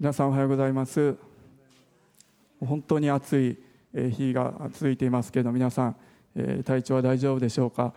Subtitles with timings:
[0.00, 1.14] 皆さんおはようございます。
[2.58, 3.58] 本当に暑い
[4.12, 7.92] 日が続いていますけど皆さん体調は大丈夫でしょうか？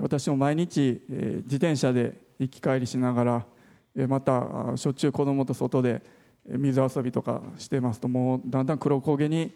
[0.00, 3.46] 私も毎日自転車で行き帰りしなが
[3.94, 6.02] らまたしょっちゅう子供と外で
[6.44, 9.54] 水遊びとかしてますともうだんだん黒焦げに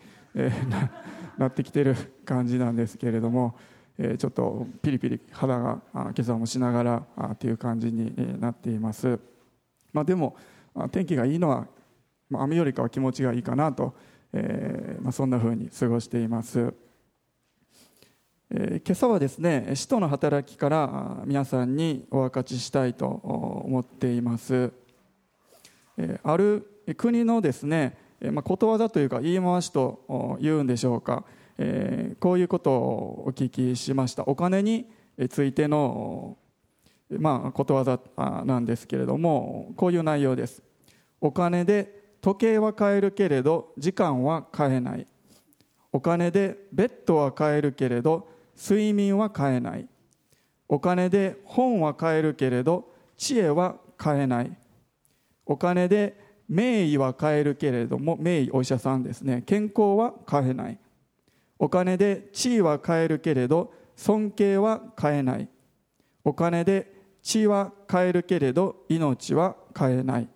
[1.37, 3.57] なってきてる感じなんですけれども
[4.19, 9.19] ちょっとピリピリ肌が今朝もしながらという感じになっています、
[9.93, 10.37] まあ、でも
[10.93, 11.67] 天気がいいのは
[12.31, 13.95] まあ、雨よりかは気持ちがいいかなと、
[14.33, 16.75] えーまあ、そんなふうに過ごしています、
[18.51, 24.73] えー、今朝はですね使徒の働きから皆さんにお分かちしたいと思っています、
[25.97, 27.97] えー、ある国のですね、
[28.33, 31.25] まあ、ことわざというか言い回しと言うんでしょうか、
[31.59, 34.25] えー、こういうことをお聞きしました。
[34.25, 34.87] お金に
[35.29, 36.39] ついての
[37.11, 37.99] まあ、ことわざ
[38.45, 40.63] なんですけれどもこういう内容です。
[41.21, 41.98] お金で
[42.29, 45.07] 時計は買えるけれど時間は買えない。
[45.91, 49.89] お金でベッドは買えるけれど睡眠は買えない。
[50.69, 54.55] お金で本は買えるけれど知恵は買えない。
[55.47, 59.43] お金で名医は買えるけれども名医お医者さんですね。
[59.47, 60.79] 健康は買えない。
[61.59, 65.49] お金で地位は買えるけれど尊敬は買えない。
[66.23, 70.29] お金で地位は買えるけれど命は買えない。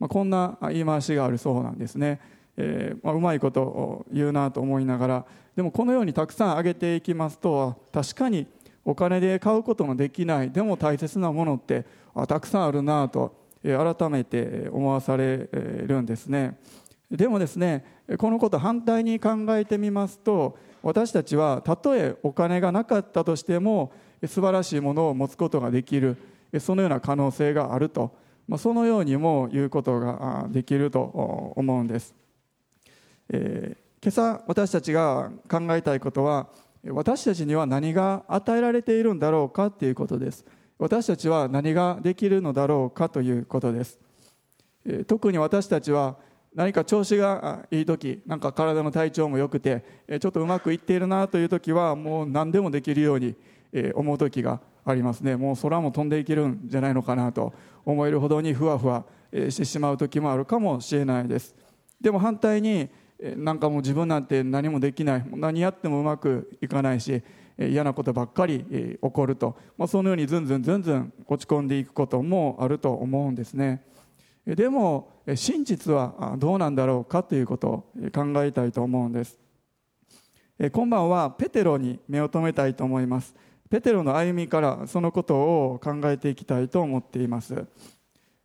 [0.00, 2.20] まあ、こんな言い回しがあるそうなんですね、
[2.56, 8.46] えーまあ、うまいことを言うなと思いながらでもこのようにたくさん挙げていきますと確かに
[8.84, 11.84] お金で買うことのできないでも大切なものって
[12.26, 15.48] たくさんあるなと改めて思わされ
[15.86, 16.58] るんですね。
[17.10, 17.84] でもですね
[18.18, 23.92] このこと反対に考えてみますと私たちはたとえお金がなかったとしても
[24.26, 26.16] 素晴らしいものを持つことができる
[26.58, 28.18] そのような可能性があると。
[28.50, 31.00] まあ、そのようにも言うことができると
[31.56, 32.16] 思うんです、
[33.28, 36.48] えー、今朝私たちが考えたいことは
[36.88, 40.44] 私たちには何が与えられているんだろうかということです。
[40.78, 43.98] 私たちは何ができるのだろうかということです、
[44.86, 46.16] えー、特に私たちは
[46.54, 49.84] 何か調子がいい時なんか体の体調も良くて
[50.20, 53.36] ちょっとうまくいっているなという時はもう何でもできるように
[53.94, 55.36] 思う時がありますね。
[55.36, 57.52] もう空も飛んでいけるんじゃないのかなと
[57.84, 61.54] 思えるほどにふわふわしてしまう時もあるかもしれないです。
[62.00, 62.88] でも反対に
[63.36, 65.24] なんかもう自分なんて何もできない。
[65.34, 67.22] 何やってもうまくいかないし
[67.58, 68.64] 嫌なことばっかり
[69.02, 73.84] 起こると、まあ、そのようにずんずんずんずん落ち込んでいくこともあると思うんですね。
[74.46, 79.38] でも真実はどうなんだろうかということを考えたいと思うんです。
[80.72, 83.34] 今晩はペテロに目を留めたいと思います。
[83.70, 87.64] ペテロの歩みからそのことを考えていきたいと思っています。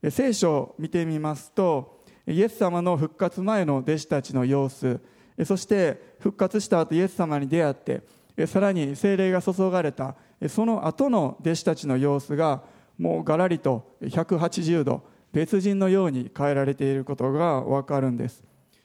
[0.10, 5.00] 聖書を見てみますとイエス様の復活前の弟子たちの様子
[5.44, 8.02] そして復活した後イエス様に出会って
[8.46, 10.16] さらに精霊が注がれた
[10.48, 12.64] その後の弟子たちの様子が
[12.98, 18.44] もうがらりと180度別人のように変えられていることがわかるんです。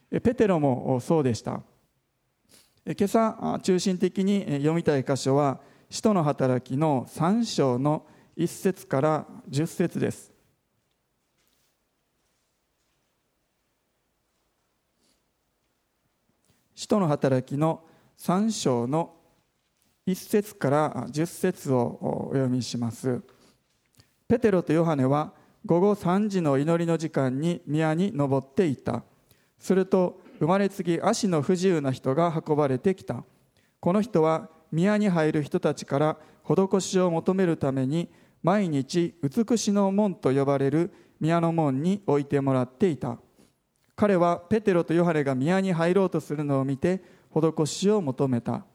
[0.09, 1.61] ペテロもそうでした。
[2.85, 8.05] 今朝中心的に読みたい箇所は使徒の働きの3章の
[8.37, 10.31] 1節から10節です。
[16.73, 17.83] 使徒の働きの
[18.17, 19.15] 3章の
[20.07, 23.21] 1節から10節をお読みします。
[24.29, 25.33] ペテロとヨハネは
[25.65, 29.03] 午後3時の祈りの時間に宮に登っていた。
[29.59, 33.25] すると生まれつき足の不自由な人が運ばれてきた。
[33.81, 38.09] この人は宮に入る人たちから施しを求めるために
[38.43, 43.17] 毎日美しの門と呼ばれる宮の門に置いてもらっていた。
[43.95, 48.65] 彼はペテロとヨハネが宮に入ろうとするのを見て施しを求めた。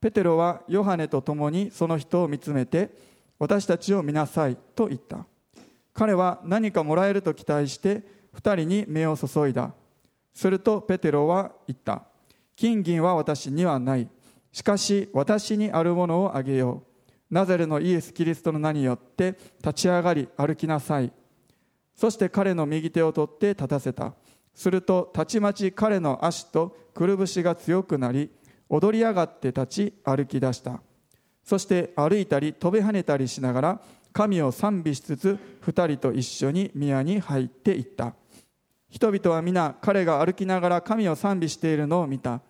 [0.00, 2.90] ペテロはヨハネと共にその人を見つめて
[3.38, 5.26] 私たちを見なさいと言った。
[5.94, 8.02] 彼は何かもらえると期待して
[8.32, 9.72] 二人に目を注いだ。
[10.34, 12.04] するとペテロは言った。
[12.56, 14.08] 金銀は私にはない。
[14.52, 17.34] しかし私にあるものをあげよう。
[17.34, 21.12] ナザレのイエス・キリストの名によって立ち上がり歩きなさい。
[21.94, 24.14] そして彼の右手を取って立たせた。
[24.54, 28.30] するとたちまち彼の足とくるぶしが強くなり
[28.68, 30.80] 踊り上がって立ち歩き出した。
[31.44, 33.80] そして歩いたり飛び跳ねたりしながら
[34.12, 38.14] 神を賛美しつつ二人と一緒に宮に入っていった。
[38.90, 42.40] 人々は皆彼が歩きながら神を賛美しているのを見た。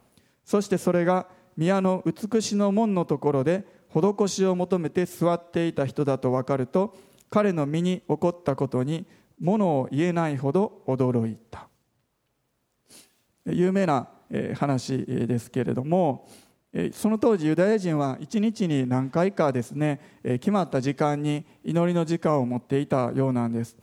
[0.44, 1.26] そしてそれが
[1.58, 6.96] 宮の美しの門のところで施しを求めて座っていた人だと分かると
[7.30, 9.04] 彼の身に起こったことに
[9.40, 11.68] ものを言えないほど驚いた。
[13.44, 14.08] 有名な
[14.54, 16.28] 話ですけれども
[16.92, 23.76] その当時ユダヤ人は一日に何回かですね決まった時間に祈りの時間を持っていたようなんです。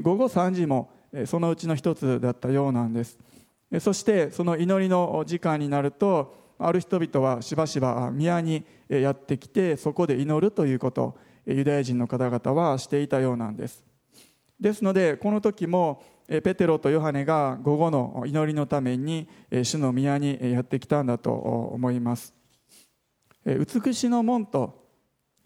[0.00, 0.90] 午後3時も
[1.26, 3.18] そのうちの一つだったようなんです。
[3.80, 13.84] そしてその祈りの時間になるとある人々はしばしば宮にやってきてそこで祈るということをユダヤ人の方々はしていたようなんです。
[14.60, 19.28] ですのでこの時もペテロとヨハネが午後の祈りのために
[19.62, 22.34] 主の宮にやってきたんだと思います。
[23.44, 24.84] 美しの門と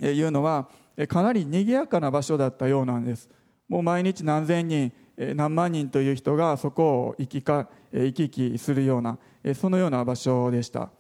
[0.01, 0.69] いうのは
[1.09, 3.29] かなり賑やかな場所だったようなんです。
[3.69, 4.93] もう毎日何千人
[5.37, 9.19] 何万人という人がそこを行きか行き来するような
[9.55, 10.91] そのような場所でした。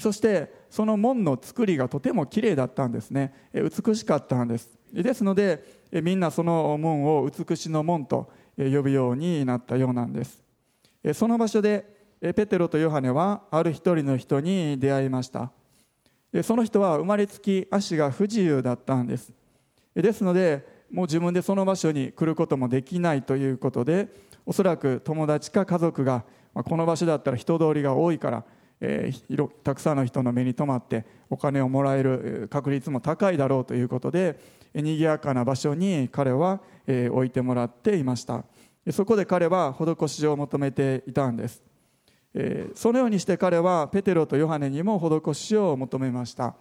[0.00, 3.32] そしてその門の作りがとてもきれいだったんですね。
[3.52, 4.70] 美しかったんです。
[4.92, 10.42] ですのでみんなその門を美しの門と呼ぶようになったようなんです。
[11.14, 11.84] その場所で
[12.20, 15.50] ペテロとヨハネはある一人の人に出会いました。
[16.42, 19.32] その人は生まれつき足が不自由だったんです。
[19.94, 24.08] ですのでもう自分でその場所に来ることもできないということで
[24.46, 26.24] おそらく友達か家族が
[26.54, 28.44] この場所だったら人通りが多いから
[28.84, 34.38] えー、たくさんの人の目に留まってお金をもらえる確率も高いだろうということで
[34.74, 38.44] 賑やかな場所に彼は、えー、置いてもらっていました。
[38.90, 41.62] そこで彼は施しを求めていたんです、
[42.34, 46.56] えー、そのようにして彼はペテロとヨハネにも施しを求めました、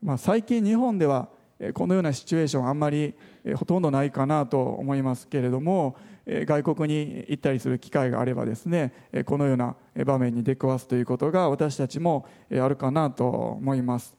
[0.00, 1.28] まあ、最近日本では
[1.74, 3.14] このようなシチュエーションあんまり
[3.56, 5.96] ほとんどないかなと思いますけれども
[6.26, 8.92] 外国に行ったりする機会があればですね
[9.26, 14.16] このような場面に出くわすということが私たちもあるかなと思います。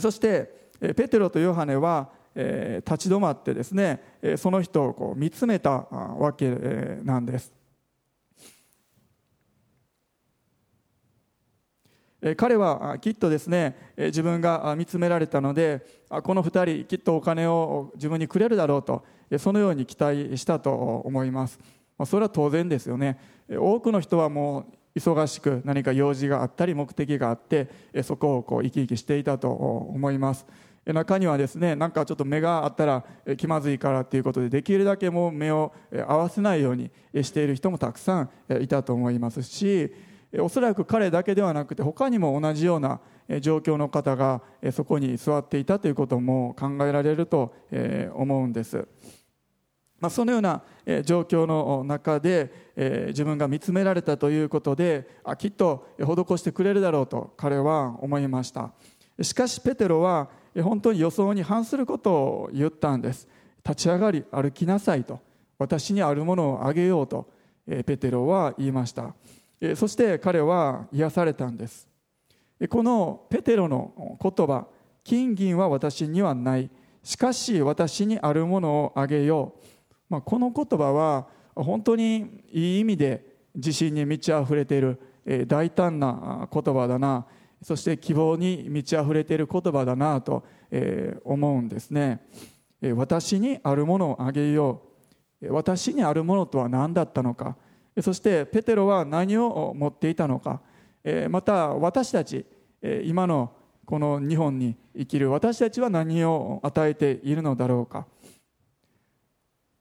[0.00, 4.02] そしてペテロとヨハネは立ち止まってですね
[4.36, 6.50] その人をこう見つめたわけ
[7.02, 7.61] なんです。
[12.36, 19.04] 彼はきっとですね自分が見つめられたのでこの2人きっとお金を自分にくれるだろうと
[19.38, 20.70] そのように期待したと
[21.04, 21.58] 思います。
[22.06, 23.18] それは当然ですよね。
[23.48, 27.68] 多くの人はもう忙しく何か用事があったり目的があって
[28.02, 30.46] そこをこう生き生きしていたと思います。
[30.84, 33.04] 中にはですねなんかちょっと目があったら
[33.36, 35.72] 気まずいからっていうことでできるだけもう目を
[36.08, 36.90] 合わせないように
[37.22, 38.30] している人もたくさん
[38.60, 39.92] いたと思いますし
[40.38, 43.00] おそらく彼だけではなくて他にも同じような
[43.40, 44.40] 状況の方が
[44.72, 47.54] そこに座っていたということも考えられると
[48.14, 48.86] 思うんです。
[50.00, 50.62] まあ、そのような
[51.04, 52.72] 状況の中で
[53.08, 58.72] 自分が見つめられたということであきっと施してくれるだろうと彼は思いました。
[59.20, 60.28] しかしペテロは
[60.62, 63.28] 本当に予想に反することを言ったんです。
[63.64, 65.20] 立ち上がり歩きなさいと。
[65.58, 67.30] 私にあるものをあげようと
[67.66, 69.14] ペテロは言いました。
[69.76, 71.88] そして彼は癒されたんです。
[72.68, 74.66] このペテロの言葉
[75.04, 76.70] 金銀は私にはない。
[77.02, 79.66] しかし私にあるものをあげよう、
[80.08, 83.24] まあ、この言葉は本当にいい意味で
[83.54, 85.00] 自信に満ち溢れている
[85.46, 87.26] 大胆な言葉だな。
[87.62, 90.44] そして希望に満ち溢れている言葉だなと
[91.24, 92.20] 思うんですね。
[92.96, 94.82] 私にあるものをあげよ
[95.40, 95.52] う。
[95.52, 97.56] 私にあるものとは何だったのか。
[98.00, 100.60] そしてペテロは何を持っていたのか。
[101.28, 102.46] また私たち
[103.04, 103.52] 今の
[103.84, 105.30] この日本に生きる。
[105.30, 108.06] 私たちは何を与えているのだろうか。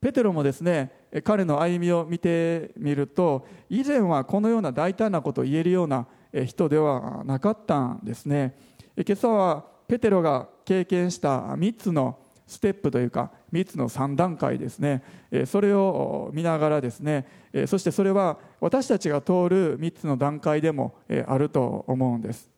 [0.01, 0.91] ペテロもですね
[1.23, 6.07] 彼の歩みを見てみると以前はこのような大胆なことを言えるような
[6.47, 8.57] 人ではなかったんですね。
[8.97, 12.17] 今朝はペテロが経験した3つの
[12.51, 15.01] ステップというか3つの3段階ですね。
[15.45, 17.25] それを見ながらですね
[17.65, 20.95] そしてそれは私たちが通る3つの段階でも
[21.27, 22.51] あると思うんです。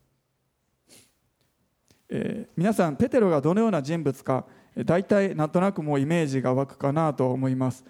[2.58, 4.46] 皆さんペテロがどのような人物か
[4.84, 7.86] 大体なんとなくもうイメージが湧くかなと思います。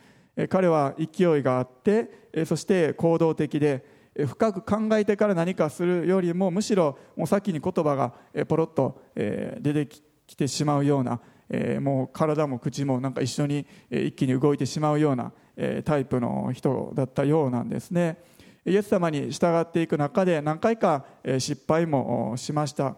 [0.50, 3.86] 彼は勢いがあってそして行動的で
[4.28, 8.14] 深く考えてから何かするよりもむしろもう先に言葉が
[8.48, 9.88] ポロッと出て
[10.28, 11.22] きてしまうような
[11.56, 18.18] えもう体も口もなんか一緒に一気に動いてしまうようなえタイプの人だったようなんですね。
[18.66, 21.06] イエス様に従っていく中で何回か
[21.38, 22.96] 失敗もしました。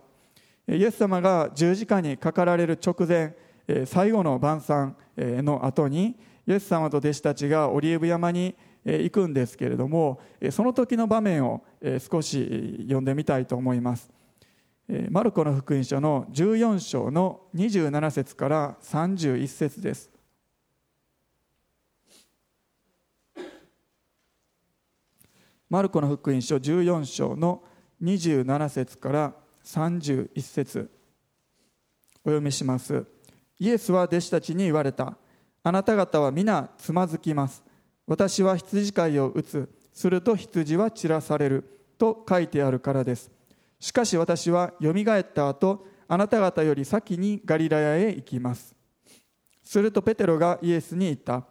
[0.67, 3.35] イエス様が十字架にかかられる直前
[3.85, 6.15] 最後の晩餐の後に
[6.47, 10.19] イエス様と弟子たちがオリーブ山に行くんですけれども
[10.51, 11.63] その時の場面を
[12.09, 14.14] 少し読んでみたいと思います。
[14.87, 20.11] マルコの福音書の14章の27節から31節です。
[25.67, 27.63] マルコの福音書14章の
[28.03, 30.91] 27節から31節
[32.23, 33.05] お読みします。
[33.57, 35.17] イエスは弟子たちに言われた。
[35.63, 37.63] あなた方は皆つまずきます。
[38.05, 39.67] 私は羊飼いを打つ。
[39.91, 41.71] すると羊は散らされる。
[41.97, 43.34] と書いてあるからです。
[43.85, 48.75] しかし私はよみがえった後あなた方より先にガリラヤへ行きます。
[49.61, 51.43] するとペテロがイエスに言った。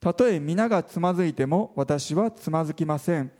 [0.00, 3.30] たとえ皆がつまずいても私はつまずきません。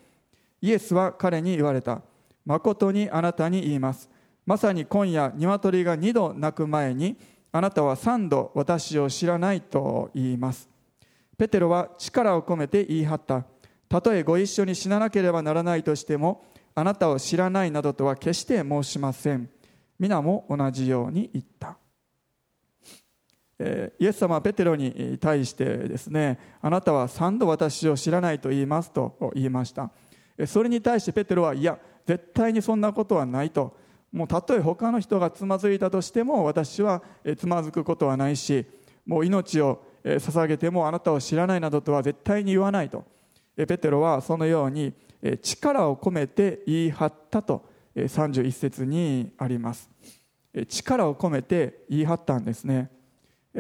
[0.61, 2.03] イエスは彼に言われた。
[2.45, 4.11] 誠にあなたに言います。
[4.45, 7.17] まさに今夜鶏が二度鳴く前に
[7.53, 10.69] あなたは三度私を知らないと言います。
[11.39, 13.47] ペテロは力を込めて言い張った。
[13.89, 19.49] たとえご一緒に死ななければならないとしてもあなたを知らないなどとは決して申しません。
[19.99, 21.77] 皆も同じように言った。
[23.99, 29.91] イエス様はペテロに対してですねあなたは三度私を知らないと言いますと言いました。
[30.47, 33.77] それに対してペテロはいや絶対にそんなことはないと。
[34.11, 37.03] もうたとえ他の人がつまずいたとしても私は
[37.39, 38.67] つまずくことはないし
[39.07, 43.05] もう命を捧げてもあなたを知らないなどとは絶対に言わないと。
[43.57, 44.93] ペテロはそのように
[45.43, 49.91] 力を込めて言い張ったと31節にあります。
[50.69, 52.91] 力を込めて言い張ったんですね。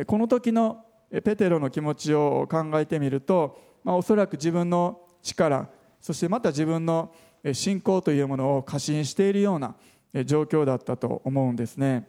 [0.06, 0.84] この時の
[1.24, 5.68] ペテロの気持ちを考えてみると、まあ、おそらく自分の力
[6.02, 7.14] そしてまた自分の
[7.52, 9.76] 信仰というものを過信しているような
[10.24, 12.08] 状況だったと思うんですね。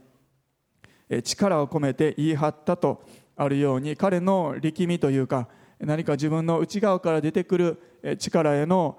[1.23, 3.03] 力を込めて言い張ったと
[3.35, 5.47] あるように彼の力みというか
[5.79, 8.97] 何か自分の内側から出てくる力への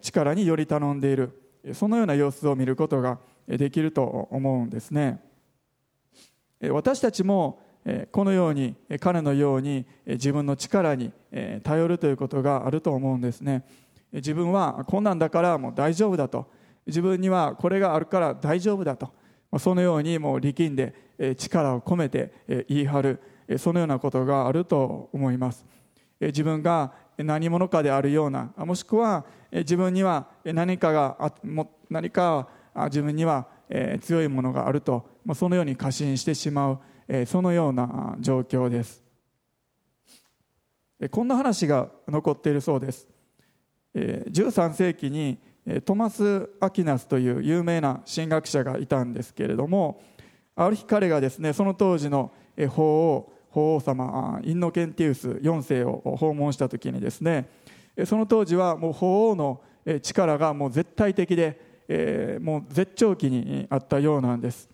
[0.00, 1.40] 力により頼んでいる。
[1.72, 3.18] そのような様子を見ることが
[3.48, 5.20] できると思うんですね。
[6.70, 7.60] 私たちも
[8.12, 11.12] このように彼のように自分の力に
[11.62, 13.64] 頼るということがあると思うんですね。
[14.12, 16.46] 自分はこんなんだからもう大丈夫だと。
[16.86, 19.12] 自分にはこれがあるから大丈夫だと。
[19.58, 20.94] そのようにもう力んで
[21.36, 23.20] 力を込めて言い張る。
[23.58, 25.66] そのようなことがあると思います。
[26.20, 29.24] 自分が何者かであるようなもしくは
[29.54, 31.32] 自分には何かが
[31.88, 32.48] 何か
[32.86, 33.46] 自分には
[34.00, 39.02] 強いものがあるとそのように過信してしまうそのような状況です。
[41.10, 43.06] こんな話が残っているそうです。
[43.94, 45.38] 13世紀に
[45.84, 50.02] トマス・アキナスという有名な神学者がいたんですけれども
[50.56, 52.32] ある日彼がですねその当時の
[52.70, 57.48] 法王法王様インノケンティウス4世を訪問した時にですね
[58.04, 59.60] その当時はもう法王の
[60.02, 64.68] 力がもう絶対的で、もう絶頂期にあったようなんです、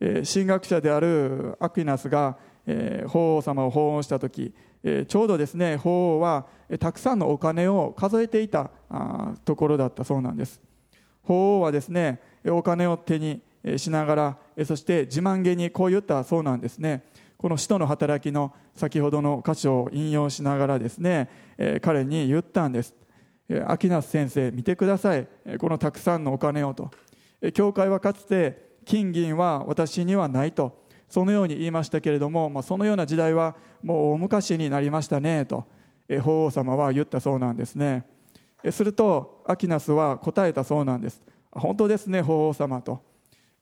[0.00, 2.36] 神学者であるアキナスが、
[3.08, 4.54] 法王様を訪問した時
[5.06, 6.46] ちょうどですね法王は
[6.80, 8.70] たくさんのお金を数えていた
[9.44, 10.62] ところだったそうなんです。
[11.22, 13.42] 法王はですねお金を手に
[13.76, 17.02] しながらそして自慢げにこう言ったそうなんですね。
[17.44, 21.28] この使徒の働きの先ほどの箇所を引用しながらですね
[21.82, 22.94] 彼に言ったんです。
[23.66, 25.28] 秋夏先生見てください。
[25.58, 26.90] このたくさんのお金をと。
[27.52, 30.86] 教会はかつて金銀は私にはないと。
[31.06, 35.66] そのように言いましたけれども、まあ、そのような時代はもう大昔になりましたねと。
[36.22, 38.06] 法皇様は言ったそうなんですね。
[38.70, 41.20] するとアキナスは答えたそうなんです。
[41.52, 43.02] 本当ですね法皇様と。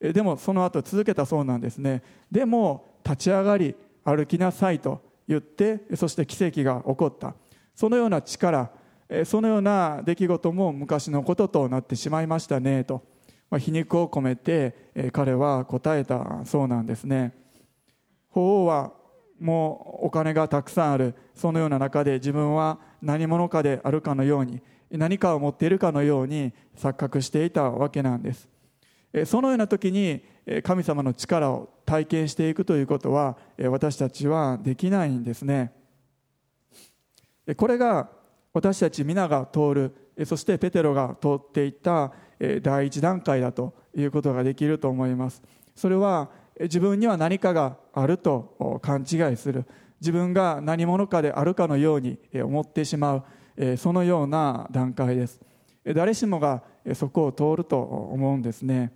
[0.01, 2.05] でもその後続けたそうなんですね。
[2.31, 7.35] でも立ち上がり歩きなさいと言ってそして奇跡が起こった。
[7.75, 8.71] そのような力
[9.25, 13.03] そのような出来事も昔のこととなってしまいましたねと
[13.59, 17.35] 皮肉を込めて彼は答えたそうなんですね。
[18.31, 18.93] 法王は
[19.39, 21.15] もうお金がたくさんある。
[21.35, 28.49] そのような中で自分は何者かであるかのように何かを持っているかのように錯覚していたわけなんです。
[29.27, 30.25] そのような時に
[30.63, 33.37] 神様の力を体験していくということは
[33.71, 35.73] 私たちはできないんですね。
[37.57, 38.09] これが
[38.53, 39.95] 私たち皆が通る
[40.25, 42.13] そしてペテロが通っていった
[42.61, 45.43] 第一段階だということができると思います。
[45.75, 46.31] それは
[46.61, 49.65] 自分には何かがあると勘違いする。
[50.01, 53.25] 自分が何者かであるかのように思ってしま
[53.57, 55.41] うそのような段階です。
[55.85, 56.63] 誰しもが
[56.95, 58.93] そこを通ると思うんですね。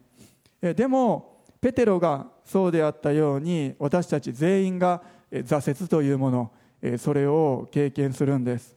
[0.61, 6.53] でもペテロがそうであったように私たち全員が挫折というもの
[6.99, 8.77] それを経験するんです。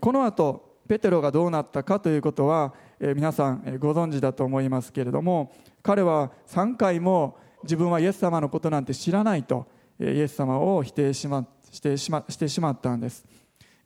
[0.00, 9.66] この後ペテロがどうなったかということは皆さんご存知だと思いますけれども彼は3回も自分はイエス様のことなんて知らないと
[10.00, 13.24] イエス様を否定しましてしましてしまったんです。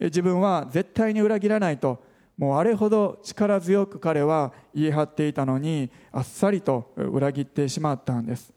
[0.01, 2.03] 自分は絶対に裏切らないと
[2.39, 8.55] もうあれほど力強く彼は言い張っていたのにあっさりと裏切ってしまったんです。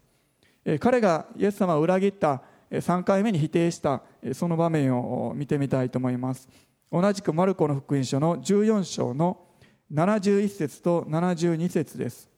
[0.78, 6.48] 彼がイエス様を裏切った3回目に否定したその場面を見てみたいと思います。
[6.92, 9.48] 同じくマルコの福音書の14章の
[9.92, 12.30] 71節と72節です。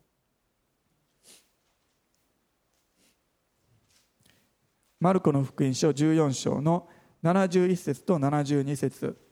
[4.98, 6.88] マルコの福音書14章の
[7.22, 9.23] 71節と72節。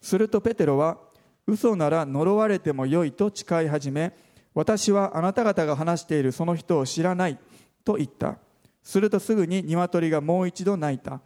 [0.00, 0.98] するとペテロは
[1.46, 4.14] 嘘なら呪われてもよいと誓い始め
[4.58, 7.38] 私はあなた方が話しているその人を知らない
[7.84, 8.38] と言った。
[8.82, 11.20] するとすぐに鶏がもう一度鳴いた。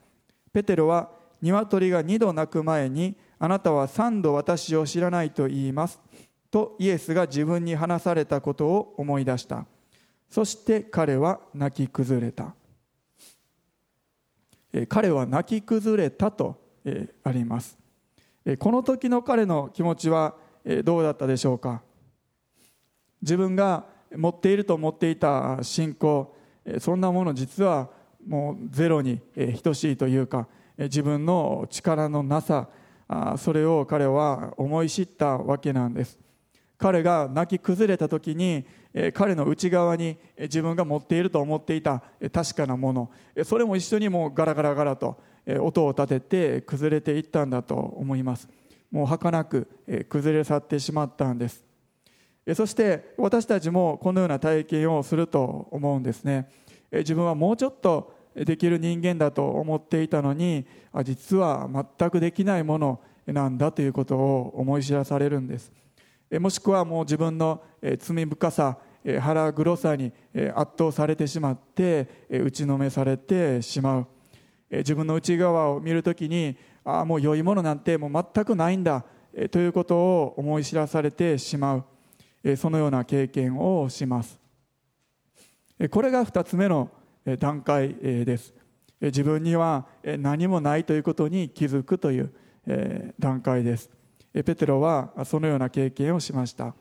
[0.52, 1.10] ペテロは
[1.40, 5.98] 鶏が二度鳴く前にあなたは三度私を知らないと言います。
[6.50, 9.64] とイエスが自分に話されたことを思い出した。
[10.28, 12.54] そして彼は泣き崩れた。
[14.88, 16.60] 彼は泣き崩れたと
[17.24, 17.81] あります。
[18.58, 20.34] この時の彼の気持ちは
[20.84, 21.82] どうだったでしょうか？
[23.20, 23.84] 自分が
[24.16, 26.34] 持っていると思っていた信仰
[26.80, 27.88] そんなもの実は
[28.26, 29.20] もうゼロに
[29.62, 32.68] 等しいというか自分の力のなさ
[33.38, 36.18] それを彼は思い知ったわけなんです。
[36.78, 38.66] 彼が泣き崩れた時に
[39.14, 43.10] 彼の内側に自分が持っていると思っていた確かなもの。
[43.44, 45.16] それも一緒にもうガラガラガラと
[45.60, 48.48] 音を立てて崩れていったんだと思います。
[48.90, 49.68] もう儚く
[50.08, 51.64] 崩れ去ってしまったんです。
[52.54, 56.48] そして私たちもこのような体験をすると思うんですね。
[56.90, 60.66] 自分はもうちょっとできる人間だと思っていたのに
[61.04, 61.68] 実は
[61.98, 65.72] 全くできないものなんだということを思い知らされるんです。
[66.40, 67.62] もしくはもう自分の
[67.98, 68.78] 罪深さ
[69.20, 70.12] 腹黒さに
[70.54, 74.06] 圧倒されてしまって打ちのめされてしまう。
[74.78, 79.04] 自分の内側を見るときにああもう良いものなんてもう全くないんだ
[79.50, 81.84] ということを思い知らされてしま
[82.42, 84.40] うそのような経験をします。
[85.90, 86.90] これが2つ目の
[87.38, 88.54] 段階です。
[89.00, 89.86] 自分には
[90.18, 92.32] 何もないということに気づくという
[93.18, 93.90] 段階です。
[94.32, 96.74] ペテロはそのような経験をしました。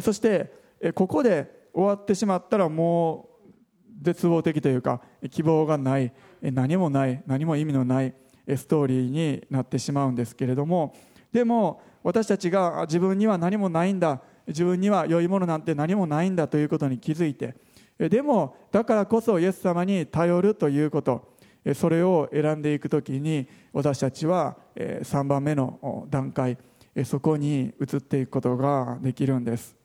[0.00, 0.52] そして
[0.94, 6.12] ここで終わってしまったらもう絶望的というか希望がない。
[6.52, 8.14] 何もない何も意味のない
[8.56, 10.94] ストーリーになってしまうんですけれども
[11.32, 17.56] でも私たちが自分には何もないんだ自分には良いものなんて何もないんだということに気づいて
[17.98, 21.36] でもだからこそイエス様に頼るということ
[21.74, 26.58] それを選んでいく時に私たちは3番目の段階
[27.04, 29.76] そこに移っていくことができるんです。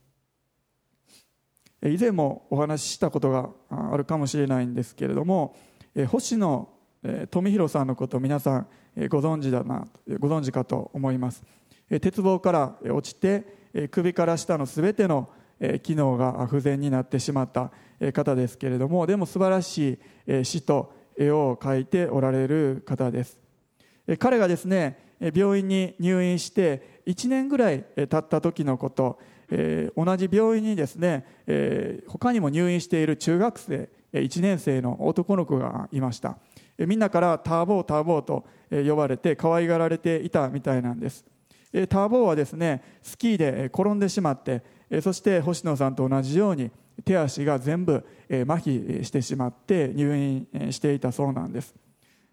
[1.83, 5.55] 以前もお話ししたことがあるかもしれないんですけれども
[6.07, 6.69] 星野
[7.29, 8.67] 富弘さんのことを皆さん
[9.09, 9.87] ご存知だな
[10.19, 11.43] ご存知かと思います。
[12.01, 15.29] 鉄棒から落ちて首から下のすべての
[15.83, 17.71] 機能が不全になってしまった
[18.13, 23.37] 方ですけれどもでも素晴らしい詩と絵を描いておられる方です。
[24.17, 24.97] 彼がですね
[25.33, 29.19] 病院に入院して1年ぐらい経った時のこと、
[29.97, 36.37] 同じ病院にですね、えー、他にも入院している中学生1年生の男の子がいました、
[36.77, 41.25] え、みんなからターボーターボーと呼ばれて可愛がられていたみたいなんです、
[41.73, 46.71] え、ターボーはですねスキーで転んでしまって、え、そして星野さんと同じように
[47.05, 51.73] 手足が全部、え、麻痺してしまって入院していたそうなんです。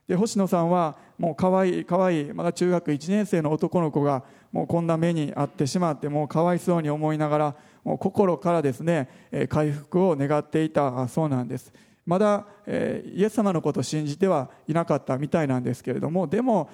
[0.09, 9.09] で星野さんはもう可愛い可愛いまだ中学1年生の男の子がもうこんな目に遭ってしまってもうかわいそうに思いながら心からですね
[9.49, 11.73] 回復を願っていたそうなんです。
[12.07, 16.71] まだ、イエス様のことを信じてはいなかったみたいなんですけれどもでも、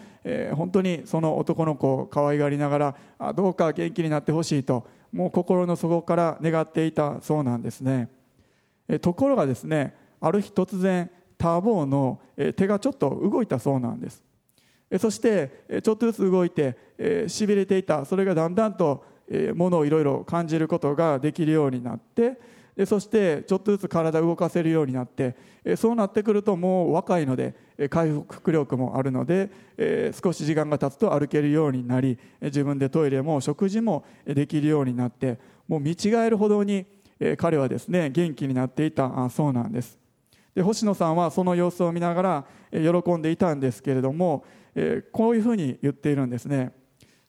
[0.54, 8.08] 本当にその男の子を可愛がりながらどうか元気になってほしいともう心の底から願っていたそうなんですね、
[9.00, 12.20] ところがですねある日突然ターボーの
[12.56, 14.22] 手がちょっと動いたそうなんです。
[15.00, 16.76] そしてちょっとずつ動いて
[17.26, 18.04] しびれていた。
[18.04, 19.04] それがだんだんと
[19.54, 22.38] ものをいろいろ感じることができるようになって
[22.76, 25.36] でそしてちょっとずつ体を動かせるようになって
[25.76, 27.54] そうなってくるともう若いので
[27.88, 29.50] 回復力もあるので
[30.22, 36.84] 少し時間が経つと歩けるようになり自分でトイレも食事もできるようになってもう見違えるほどに
[37.38, 39.98] 彼はですね元気になっていたそうなんです。
[40.54, 44.44] で星野さんはその様子を見ながら喜んでいたんですけれども
[45.12, 46.72] こういうふうに言っているんですね。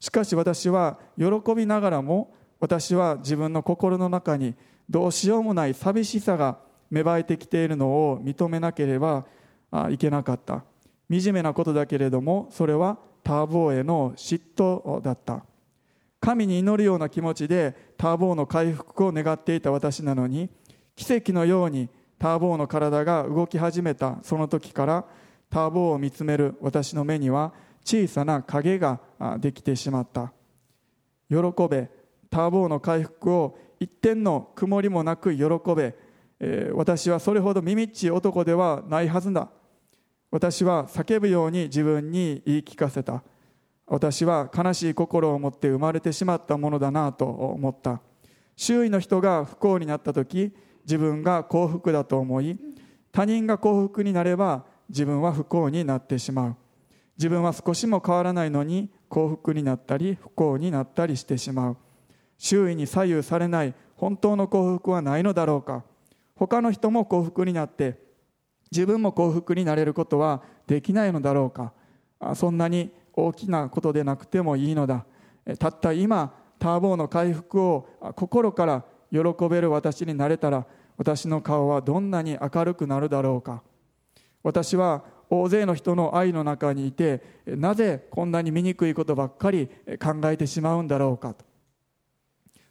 [0.06, 4.54] しかし私は喜びながらも私は自分の心の中に
[4.88, 6.60] どうしようもない寂しさが
[6.92, 9.26] 芽生えてきているのを認めなければ
[9.90, 10.64] いけなかった。
[11.10, 15.44] 惨めなことだけれどもそれはターボーへの嫉妬だった。
[16.20, 20.52] 神に祈るような気持ちでターボーの回復を願っていた私なのに
[20.96, 21.90] 奇跡のように
[22.20, 25.06] ターボーの体が動き始めたその時から
[25.50, 27.54] ターボーを見つめる私の目には
[27.86, 29.00] 小さな影が
[29.40, 30.34] できてしまった。
[31.30, 31.38] 喜
[31.70, 31.90] べ
[32.30, 35.44] ターボーの回復を一点の曇りもなく喜
[35.76, 35.96] べ、
[36.40, 39.50] えー、私はそれほど耳っちい男ではないはずだ。
[40.32, 43.24] 私は叫ぶように自分に言い聞かせた。
[43.88, 48.02] 私は悲しい心を持って生まれてしまったものだなと思った。
[48.58, 50.54] 周囲の人が不幸になった時
[50.86, 52.58] 自分が幸福だと思い
[53.12, 56.56] 他人が幸福になれば自分は不幸になってしまう。
[57.18, 61.78] 自分は少しも変わらないのに幸福になったり不幸になったりしてしまう。
[62.38, 65.84] 周囲に左右されない本当の幸福はないのだろうか。
[66.36, 67.98] 他の人も幸福になって
[68.72, 71.74] 自分も幸福になれることはできないのだろうか。
[72.36, 75.06] そんなに大きなことでなくてもいいのだ。
[75.60, 80.66] たった今ターボーの回復を心から喜べる私になれたら
[80.98, 83.64] 私の顔はどんなに明るくなるだろうか。
[84.44, 85.04] 私は
[85.42, 89.68] 大勢の人の愛の中にいてなぜこんなに醜いことばっかり
[90.02, 91.46] 考えてしまうんだろうかと、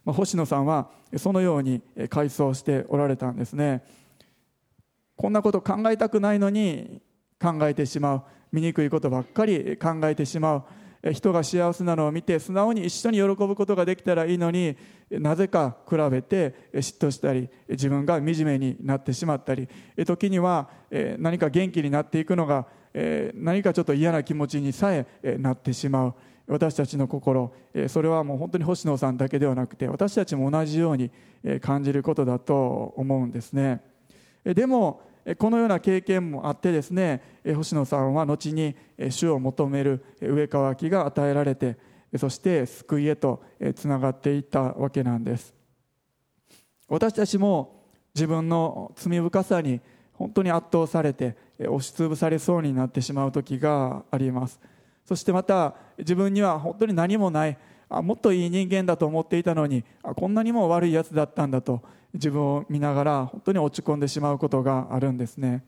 [0.03, 3.83] まあ、星野さんはそのように回想しておられたんですね。
[5.15, 7.01] こんなこと考えたくないのに
[7.41, 8.23] 考えてしまう。
[8.51, 10.63] 醜いことばっかり考えてしまう。
[11.11, 14.75] 人が幸せなのを見て素直に一緒に喜ぶことができたらいいのに
[15.11, 19.67] なぜか比べて嫉妬したり自分が惨めになってしまったり
[20.05, 20.69] 時には
[21.17, 22.65] 何か元気になっていくのが
[23.35, 25.05] 何かちょっと嫌な気持ちにさえ
[25.37, 26.13] なってしまう。
[26.47, 27.51] 私たちの心。
[27.87, 31.11] それはもう本当に星野さんだけではなくて私たちも同じように
[31.59, 33.81] 感じることだと思うんですね。
[34.43, 35.01] でも
[35.37, 37.21] このような経験もあってですね
[37.55, 38.75] 星野さんは後に
[39.09, 41.77] 主を求める上川きが与えられて
[42.17, 43.41] そして救いへと
[43.75, 45.55] つながっていったわけなんです。
[46.87, 47.83] 私たちも
[48.13, 49.81] 自分の罪深さに
[50.13, 54.59] 本当に圧倒されて押しつぶされそうになってしまう時があります。
[55.03, 57.57] そしてまた自分には本当に何もない
[57.89, 61.81] あもっといい人間だと思っていたのにあこんなにも悪いやつだったんだと
[62.15, 65.63] 自分を見ながら本当に落ち込んでしまうことがあるんですね。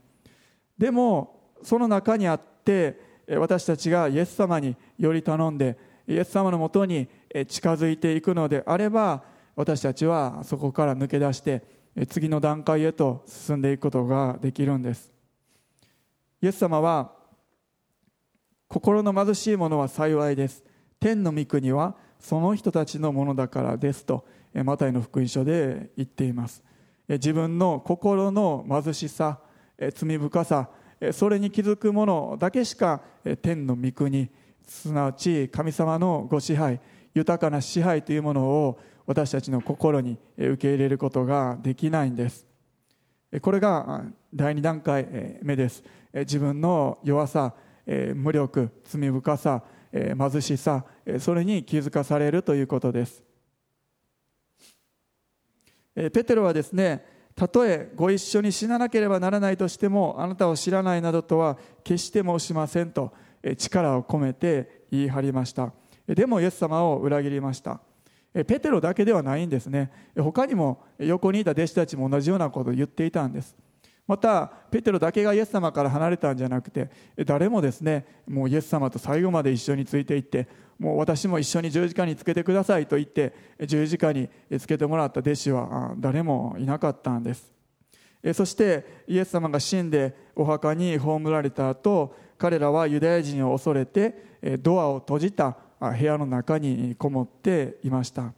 [0.78, 7.08] でもその中にあって私たちがイエス様により頼んでイエス様のもとに
[7.48, 9.24] 近づいていくのであれば
[9.56, 11.64] 私たちはそこから抜け出して
[12.10, 15.12] 次の段階へと進んでいくことができるんです。
[16.42, 17.12] イエス様は
[18.68, 20.64] 心の貧しい者は幸いです。
[21.00, 26.64] 天の御国はその人たちのものだからですとマタイの福音書で言っています。
[27.08, 29.40] 自分の心の貧しさ
[29.94, 30.70] 罪深さ
[31.12, 33.02] それに気づく者だけしか
[33.42, 34.30] 天の御国
[34.68, 36.82] すなわち神様のご支配
[37.14, 42.46] 豊かな支配というものを私たちの心に受け入れることができないんです。
[43.42, 45.84] これが第2段階目です。
[46.14, 47.54] 自分の弱さ
[48.16, 50.84] 無力罪深さ貧しさ
[51.20, 53.27] それに気づかされるということです。
[55.98, 57.04] ペテロはですね
[57.36, 63.14] たとえご一緒に死ななければならないとしてもあなたを知らないなどとは決して申しませんと
[63.58, 65.72] 力を込めて言い張りました。
[66.08, 67.80] でもイエス様を裏切りました。
[68.34, 69.92] ペテロだけではないんですね。
[70.18, 73.56] 他にも横にいた弟子たちも同じようなことを言っていたんです。
[74.08, 76.90] またペテロだけがイエス様から離れたんじゃなくて
[77.26, 80.48] 誰もですねもうイエス様と最後まで一緒についていって
[80.80, 83.34] もう私も一緒に十字架につけてくださいと言って
[83.66, 87.52] 十字架につけてもらった弟子は誰もいなかったんです。
[88.34, 98.34] そしてイエス様が死んでお墓に葬られた後彼らはユダヤ人を恐れてドアを閉じた部屋の中にこもっていました。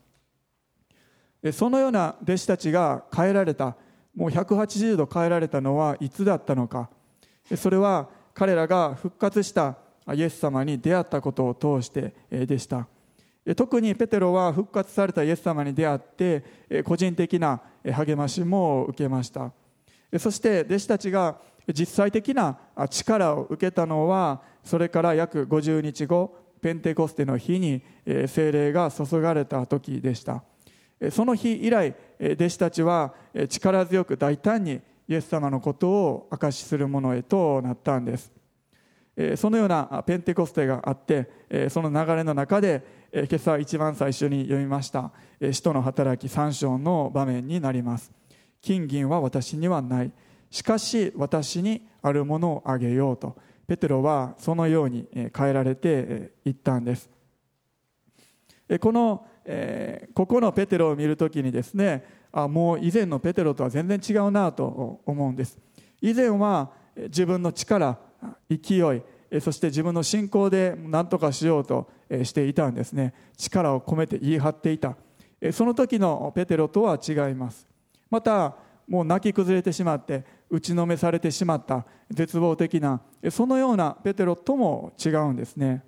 [1.54, 3.76] そのような弟子たちが帰られた。
[4.20, 6.90] もう180度変えられたのはいつだったのか。
[7.56, 9.78] それは彼らが復活した
[10.14, 12.86] イエス様に出会ったことを通してでした。
[13.56, 16.44] 特にペテロは復活されたイエス様に出会って
[16.84, 17.62] 個人的な
[17.96, 19.54] 励ましも受けました。
[20.20, 21.38] そして弟子たちが
[21.74, 22.58] 実際的な
[22.90, 27.82] 力を受けたのはそれから約50日後ペンテコステの日に
[28.28, 30.44] 精霊が注がれた時でした。
[31.10, 33.14] その日以来弟子たちは
[33.48, 38.32] 力強く大胆にイエス様のことを証しするものへとなったんです。
[39.38, 45.12] そのようなペンテコステがあってその流れの中で今朝一番最初に読みました
[45.52, 48.12] 使徒の働き3章の場面になります。
[48.62, 50.12] 金銀は私にはない。
[50.52, 53.38] しかし私にあるものをあげようと。
[53.68, 57.10] ペテロはそのように変えられていったんです。
[58.80, 65.58] この、えここのペテロを見るときにですねあもう以前のペテロとは全然違うなと思うんです。
[66.02, 67.98] 以前は自分の力
[68.48, 71.90] 勢いそして自分の信仰で何とかしようと
[72.24, 73.14] していたんですね。
[73.38, 74.96] 力を込めて言い張っていた。
[75.52, 77.68] その時のペテロとは違います。
[78.12, 78.56] また
[78.88, 85.84] もう泣き崩れてしまって打ちのめされてしまった絶望的なそのようなペテロとも違うんですね。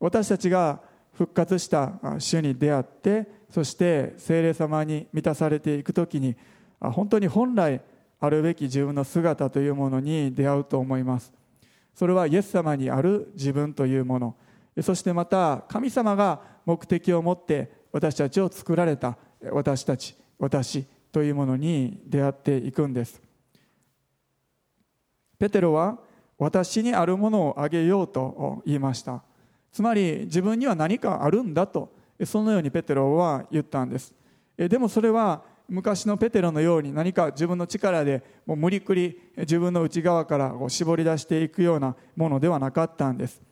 [0.00, 0.80] 私たちが
[1.14, 6.36] 復活した主に出会ってそして聖霊様に満たされていく時に
[6.80, 7.80] 本当に本来
[8.20, 11.32] あるべき自分の姿というものに出会うと思います。
[11.94, 14.36] それはイエス様にある自分というもの。
[14.82, 19.16] そしてまた神様が目的を持って私たちを作られた
[19.52, 23.22] 私たち私というものに出会っていくんです。
[25.38, 25.98] ペテロは
[26.38, 29.22] 私にあるものをあげようと言いました。
[29.74, 31.92] つまり自分には何かあるんだと
[32.24, 34.14] そのようにペテロは言ったんです。
[34.56, 43.42] でもそれは昔のペテロのように何か自分の力でもう無理くり自分の内側から絞り出していくようなものではなかったんです。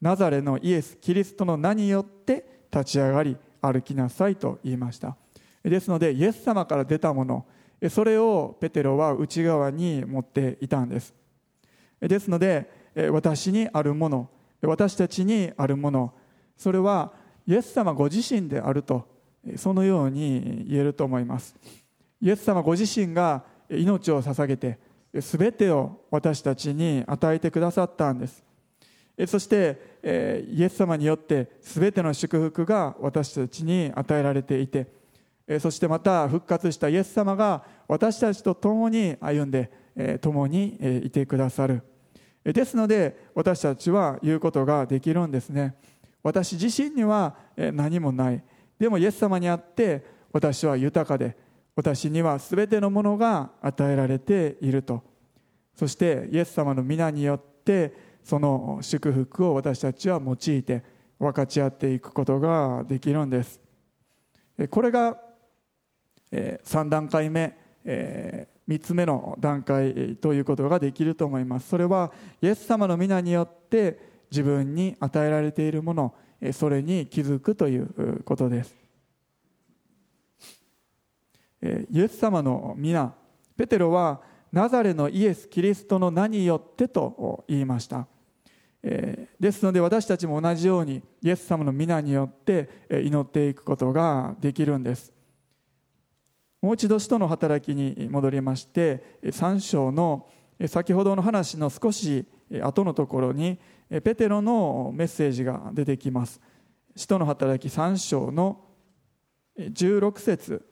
[0.00, 5.16] ナザレのイエス・キリストの名によって立ち上がり歩きなさいと言いました。
[5.64, 7.44] ですのでイエス様から出たもの
[7.90, 11.12] それをペテロは内側に持っていたんです。
[12.00, 12.70] ですので
[13.10, 14.30] 私にあるもの
[14.62, 16.14] 私たちにあるもの。
[16.56, 17.12] それは
[17.46, 19.06] イエス様ご自身であると
[19.56, 21.56] そのように言えると思います。
[22.20, 24.78] イエス様ご自身が命を捧げて
[25.14, 28.44] 全てを私たちに与えてくださったんです。
[29.26, 30.00] そして
[30.48, 34.86] イエス様によって全ての祝福が私たちに与えられていて
[35.60, 39.70] そしてまた復活したイエス様が私たちと共に歩んで
[40.20, 41.82] 共にいてくださる。
[42.44, 45.76] ですので私たちは言うことができるんですね。
[46.22, 48.42] 私自身には何もない。
[48.78, 51.36] でもイエス様にあって私は豊かで
[51.76, 55.02] 私には全てのものが与えられていると。
[55.74, 60.82] そしてイエス様の皆によってその祝福を私たちは用いて
[61.18, 63.60] 分かち合っていくことができるんです。
[64.70, 65.16] これが
[66.30, 67.56] 3段階目。
[68.68, 71.68] 3つ目の段階ということができると思います。
[71.68, 73.98] それはイエス様の皆によって
[74.30, 76.14] 自分に与えられているもの
[76.52, 78.74] それに気づくということです。
[81.62, 83.14] イエス様の皆
[83.56, 84.20] ペテロは
[84.50, 88.06] ナザレのイエス・キリストの名によってと言いました。
[88.82, 95.12] ですので私たちも同じようにイエス様の皆によって祈っていくことができるんです。
[96.62, 100.28] もう一度使徒の働きに戻りまして3章の
[100.68, 102.24] 先ほどの話の少し
[102.62, 103.58] 後のところに
[104.04, 106.40] ペテロのメッセージが出てきます。
[106.94, 108.64] 使徒の働き3章の
[109.58, 110.64] 16節。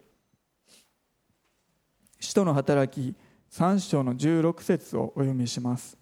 [2.20, 3.16] 使徒の働き
[3.50, 5.98] 3章の16節をお読みします。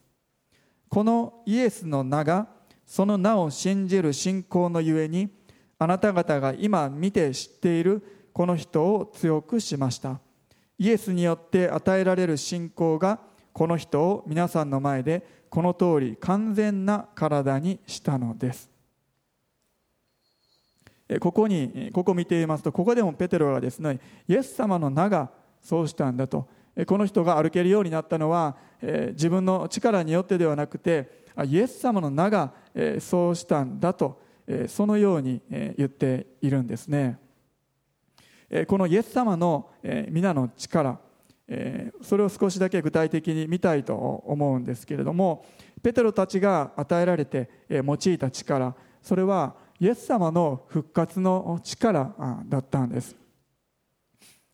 [0.90, 2.46] このイエスの名が
[2.84, 5.30] その名を信じる信仰のゆえに
[5.78, 10.20] あなた方が今見て知っているこの人を強くしました。
[10.78, 13.18] イエスによって与えられる信仰が
[13.52, 18.70] この人を皆さんの前でこの通り完全な体にしたのです。
[21.18, 23.98] ここにここ見ていますとここでもペテロがですね
[24.28, 26.48] イエス様の名がそうしたんだと。
[26.86, 32.52] この人が歩けるようになったのは自分の力によってではなくてイエス様の名が
[33.00, 34.22] そうしたんだと
[34.68, 37.18] そのように言っているんですね。
[38.66, 39.70] このイエス様の
[40.08, 40.98] 皆の力
[42.02, 45.44] それを少しだけ具体的に見たいと思うんですけれども
[45.82, 52.14] ペテロたちが与えられて用いた力それはイエス様の復活の力
[52.46, 53.14] だったんです。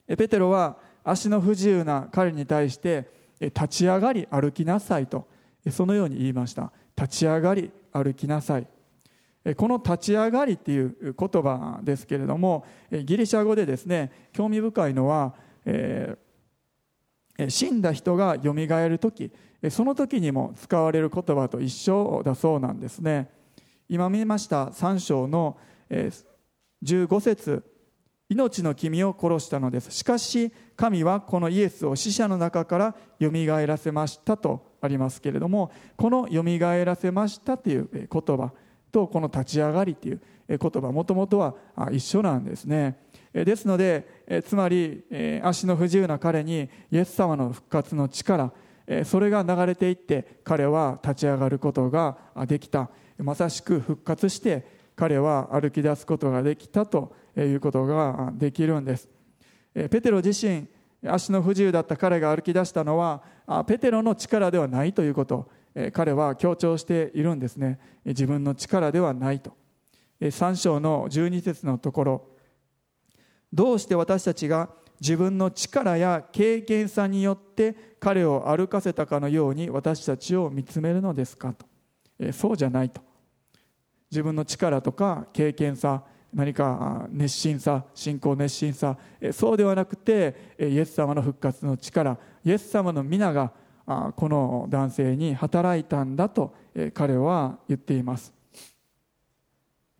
[0.07, 3.09] ペテロは足の不自由な彼に対して
[3.41, 5.27] 立ち上がり歩きなさいと
[5.71, 6.73] そのように言いました。
[6.97, 8.67] 立ち上がり歩きなさい。
[9.57, 15.35] この立ち上がりっていう言葉ですけれどもギリシャ語でですね興味深いのは、
[15.67, 19.31] えー、死んだ人がよみがえる時
[19.71, 23.31] その時にも使われる言葉と一緒だそうなんですね。
[23.89, 25.57] 今見ました3章の
[26.83, 27.65] 15節
[28.29, 29.91] 命の君を殺したのです。
[29.91, 38.53] しかし神はこのイエスを死者の中からよみがえらせましたとありますけれどもこのよみがえらせましたという言葉
[38.95, 41.57] とこの立ち上がりっていう言葉もともとは
[41.91, 42.97] 一緒なんですね。
[43.33, 44.07] ですので
[44.47, 45.03] つまり
[45.43, 48.53] 足の不自由な彼にイエス様の復活の力
[49.05, 52.89] それが流れていって彼は立ち上がることができた。
[53.19, 59.09] まさしく復活して彼は歩き出すことができたということができるんです。
[59.75, 60.69] ペテロ自身
[61.05, 63.23] 足の不自由だった彼が歩き出したのは
[63.67, 65.49] ペテロの力ではないということ。
[65.93, 67.79] 彼は強調しているんですね。
[68.05, 69.57] 自分の力ではないと。
[70.21, 72.29] 3章の12節のところ。
[73.53, 81.67] どうして私たちが自分の力や経験さによって彼を歩かせたかのように私たちを見つめるのですかと。
[82.33, 83.03] そうじゃないと。
[84.11, 88.97] 自分の力とか経験さ何か熱心さ信仰熱心さ
[89.33, 93.53] そうではなくてイエス様の復活の力イエス様の皆が
[93.87, 96.55] この男性に働いたんだと
[96.95, 98.33] 彼は言っています。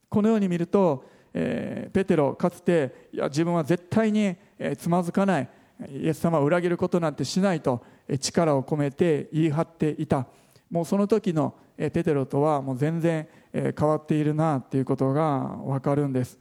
[0.09, 4.37] このように見るとペテロかつていや自分は絶対に
[4.79, 5.49] つまずかない
[5.91, 7.83] イエス様を裏切ることなんてしないと
[8.21, 10.27] 力を込めて言い張っていた。
[10.71, 16.39] もうその時のペテロとはもう全然変わっているなということが分かるんです。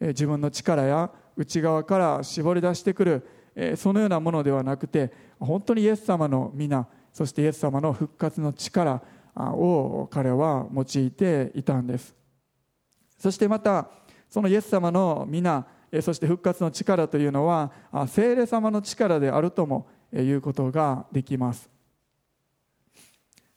[0.00, 5.12] 自分の力や内側から絞り出してくるそのようなものではなくて
[5.44, 9.02] 本当にイエス様の皆そしてイエス様の復活の力
[9.36, 12.14] を彼は用いていたんです。
[13.18, 13.88] そしてまた
[14.28, 15.66] そのイエス様の皆
[16.00, 17.70] そして復活の力というのは
[18.08, 21.68] 聖霊様の力であるともいうことができます。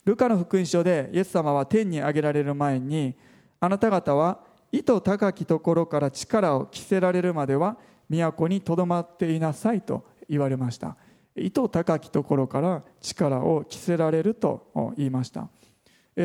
[0.03, 3.15] ルカの福音書でイエス様は天に上げられる前に
[3.59, 4.39] あなた方は
[4.71, 10.95] 意図高きところから力を着せられるまでは都にとどまっていなさいと言われました。
[11.35, 14.67] 意図高きところから力を着せられると
[14.97, 15.49] 言いました。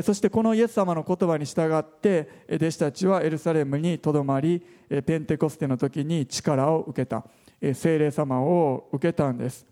[0.02, 4.64] そしてこのイエス様の言葉に従って弟子たちはエルサレムにとどまり
[5.04, 7.24] ペンテコステの時に力を受けた。
[7.74, 9.66] 聖霊様を受けたんです。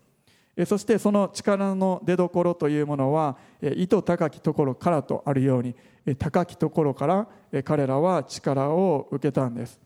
[0.67, 5.73] そしてその力の出どころというものは意図高きところからとあるように
[6.17, 7.27] 高きところから
[7.63, 9.79] 彼らは力を受けたんです。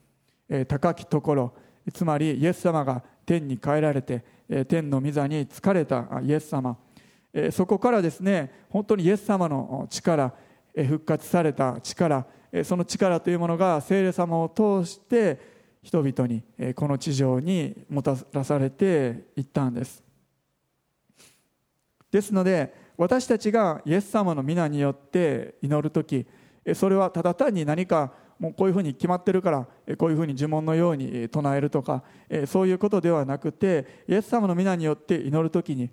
[0.68, 1.54] 高きところ
[1.94, 4.24] つまりイエス様が天に帰られて
[4.68, 6.78] 天の御座に疲れたイエス様。
[7.52, 10.34] そこからですね本当にイエス様の力
[10.76, 12.26] 復活された力。
[12.64, 15.40] その力というものが聖霊様を通して
[15.82, 16.44] 人々に
[16.76, 20.04] この地上にもたらされていったんです。
[22.12, 26.28] ですので私たちがイエス様の皆によって祈る時
[26.76, 28.14] それはただ単に何か
[28.44, 32.04] もうこういうふうに決まってるからこういうふうに呪文のように唱えるとか
[32.46, 35.90] そういうことではなくてイエス様の皆によって祈る時に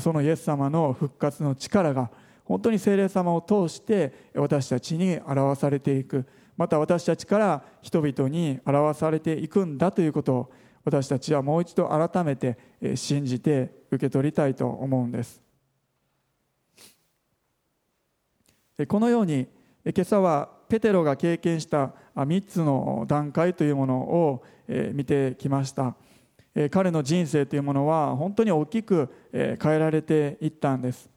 [0.00, 2.10] そのイエス様の復活の力が
[2.44, 6.26] 本当に聖霊様を通して私たちに表されていく。
[6.56, 10.52] また私たちから人々に表されていくんだということを
[10.84, 12.58] 私たちはもう一度改めて
[12.96, 15.40] 信じて受け取りたいと思うんです。
[18.88, 19.46] このように
[19.84, 24.42] 今朝はペテロが経験した3つの段階というものを
[24.94, 25.94] 見てきました。
[26.70, 31.10] 彼の人生というものは本当に大きく変えられていったんです。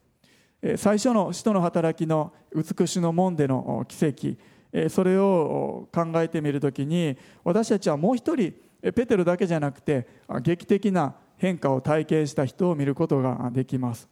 [0.75, 4.89] 最初の使徒の働きの美しの門での奇跡。
[4.89, 10.05] それを考えてみるときに私たちはもう一人ペテロだけじゃなくて
[10.41, 14.09] 劇的な変化を体験した人を見ることができます。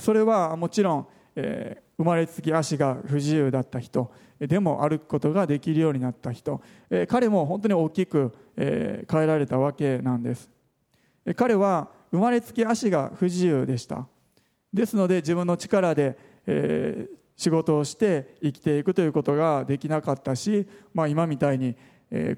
[0.00, 1.06] それはもちろん、
[1.98, 6.62] 生まれつき足が不自由だった人でも歩くことができるようになった人、
[7.08, 10.48] 彼も本当に大きく、変えられたわけなんです、
[11.34, 14.06] 彼は生まれつき足が不自由でした。
[14.72, 16.16] ですので自分の力で、
[17.36, 21.76] 仕事をして生きていくということができなかったし、まあ、今みたいに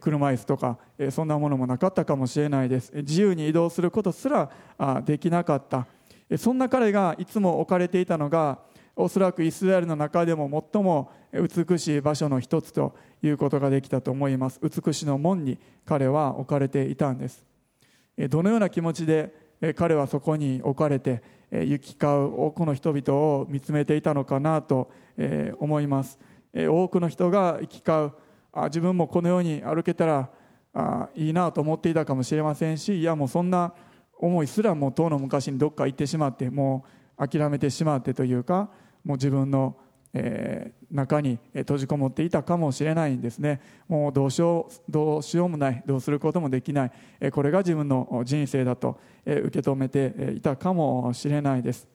[0.00, 0.78] 車椅子とか、
[1.10, 2.92] そんなものもなかったかもしれないです。
[2.94, 4.50] 自由に移動することすら
[5.04, 5.86] できなかった。
[6.38, 8.58] そんな彼がいつも置かれていたのが
[9.00, 14.60] おそらくイスラエルの中でも最も美しい場所の一つということができたと思います。
[14.62, 17.44] 美しの門に彼は置かれていたんです。
[18.28, 19.34] どのような気持ちで
[19.76, 24.90] 彼はそこに置かれて行き交う多くの人々を見つめていたのかなと
[25.58, 26.18] 思います。
[26.54, 28.12] 多くの人が行き交う
[28.52, 30.30] あ自分もこのように歩けたら
[30.72, 33.72] あいいなと思っていたかもしれませんしいやもうそんな
[34.18, 36.84] 思いすらもとうの昔にどっか行ってしまっても
[37.18, 38.70] う諦めてしまってというか
[39.04, 39.76] もう自分の、
[40.12, 43.60] えー、中に閉じこもっていたかもしれないんですね。
[43.88, 46.86] もうどうしようどうしようもないどうすることもできな
[47.20, 47.30] い。
[47.32, 51.88] これが自分の人生だと受け止めていたかもしれないです。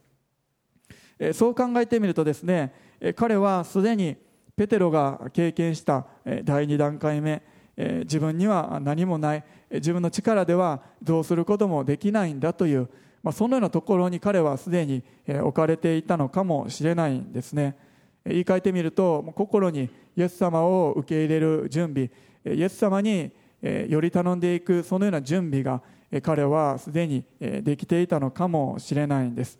[1.33, 2.73] そう考えてみるとですね
[3.15, 4.17] 彼はすでに
[4.55, 6.05] ペテロが経験した
[6.43, 7.41] 第2段階目
[7.77, 9.43] 自分には何もない。
[9.71, 12.87] 自分の力ではどうすることもできないんだという
[13.25, 17.75] まあ、そのようなところに彼はすでに置かれていたのかもしれないんですね。
[18.23, 22.11] 言い換えてみると心にイエス様を受け入れる準備
[22.55, 23.31] イエス様に
[23.63, 25.81] より頼んでいくそのような準備が
[26.21, 29.57] 彼はすでにできていたのかもしれないんです。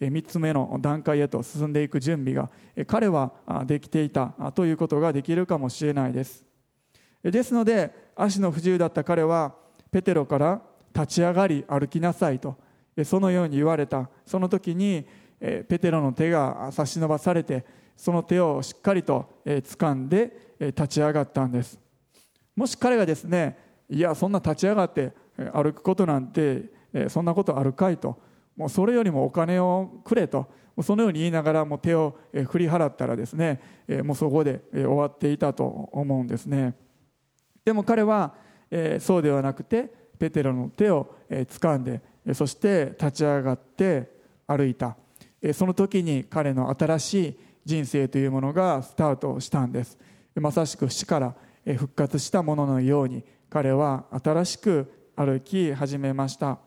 [0.00, 2.50] 3つ目の段階へと進んでいく準備が
[2.86, 3.32] 彼は
[3.64, 6.44] できていたということができるかもしれないです。
[7.22, 9.54] ですので足の不自由だった彼は
[9.90, 10.60] ペテロから
[10.94, 12.67] 立ち上がり歩きなさいと。
[13.04, 14.08] そのように言われた。
[14.26, 15.06] その時に
[15.40, 17.64] ペテロの手が差し伸ばされて
[17.96, 21.78] その手をしっかりと掴んで立ち上がったんです。
[22.56, 23.56] もし彼がですね
[23.88, 25.12] いやそんな立ち上がって
[25.52, 26.64] 歩くことなんて
[27.08, 28.18] そんなことあるかいと。
[28.56, 30.46] もうそれよりもお金をくれと。
[30.80, 33.60] そのように言いながらも手を振り払ったらですね
[34.04, 36.74] もうそこで終わっていたと思うんですね。
[37.64, 38.34] でも彼は
[39.00, 42.00] そうではなくてペテロの手を掴んで
[42.34, 44.10] そして立ち上がって
[44.46, 44.96] 歩いた。
[45.52, 49.98] その時に彼の新しい人生というものがスタートしたんです。
[50.34, 56.58] まさしく死から復活したもののように彼は新しく歩き始めました。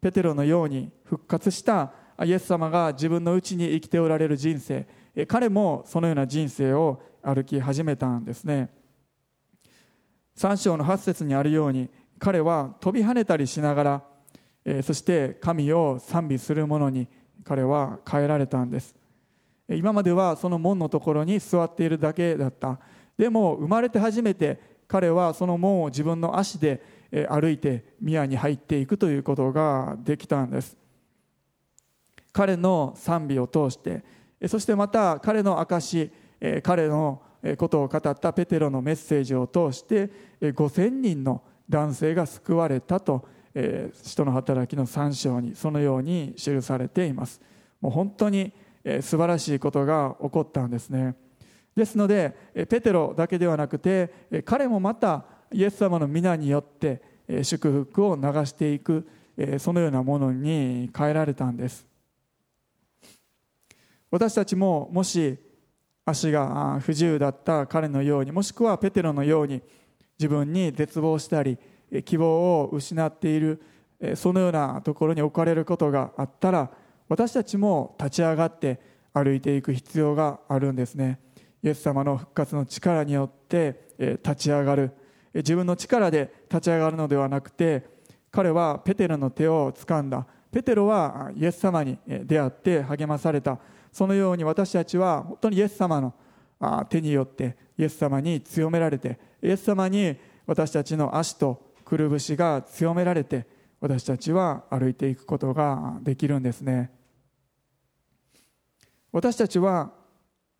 [0.00, 1.92] ペテロのように復活した
[2.24, 4.86] イエス様が自分のうちに生きておられる人生。
[5.26, 8.70] 彼もそのような人生を歩き始めたんですね。
[10.36, 14.02] 3章の8節にあるように彼は飛び跳ねたりしながら
[14.82, 17.08] そして神を賛美する者に
[17.44, 18.94] 彼は変えられたんです。
[19.68, 22.78] 今まではその門のところに座っているだけだった。
[23.16, 26.82] でも生まれて初めて彼はその門を自分の足で
[27.28, 30.76] 歩いて宮に入っていくということができたんです。
[32.32, 34.04] 彼の賛美を通して
[34.46, 36.10] そしてまた彼の証
[36.62, 37.22] 彼の
[37.58, 40.10] ことを語ったペテロのメッセージを通して
[40.40, 47.40] 5000人の男性が救われたとえ使徒の働きの3章にそのように記されています。
[47.80, 48.52] もう本当に
[49.00, 51.14] 素晴らしいことが起こったんですね。
[51.74, 52.36] ですので
[52.68, 57.00] ペテロだけではなくて彼もまたイエス様の皆によって
[57.42, 59.06] 祝福を流していく
[59.58, 61.86] そのようなものに変えられたんです。
[64.10, 65.38] 私たちももし
[66.04, 69.62] 足が不自由だった彼のようにもしくはペテロのように
[70.18, 71.58] 自分に絶望したり
[72.00, 73.62] 希望を失っている
[74.14, 76.70] そのようなところに置かれることがあったら
[77.08, 78.80] 私たちも立ち上がって
[79.12, 81.20] 歩いていく必要があるんですね。
[81.62, 84.92] イエス様の復活の力によって立ち上がる。
[85.34, 87.86] 自分の力で立ち上がるのではなくて
[88.30, 90.26] 彼はペテロの手を掴んだ。
[90.50, 93.58] ペテロはイエス様に出会って励まされた。
[93.92, 96.14] そのように私たちは本当にイエス様の
[96.88, 100.16] 手によってイエス様に強められてイエス様に
[100.46, 103.46] 私たちの足とくるぶしが強められて
[103.78, 106.90] 私たちは歩いていくことができるんですね。
[109.12, 109.92] 私たちは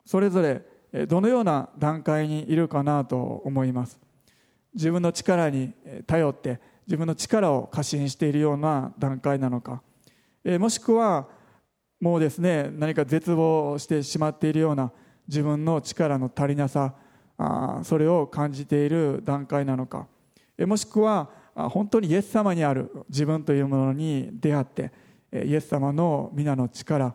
[0.04, 3.16] それぞれどのような段階にいるかなと
[3.46, 3.98] 思います。
[4.74, 5.72] 自分の力に
[6.06, 9.82] 頼って自分の力を過信しているような段階なのか。
[10.44, 11.28] もしくは
[11.98, 14.92] もうですね何か絶望してしまっているような
[15.26, 16.92] 自分の力の足りなさ
[17.84, 20.11] それを感じている段階なのか。
[20.66, 24.92] もしくは本当にイエス様にある自分というものに出会って
[25.32, 27.14] イエス様の皆の力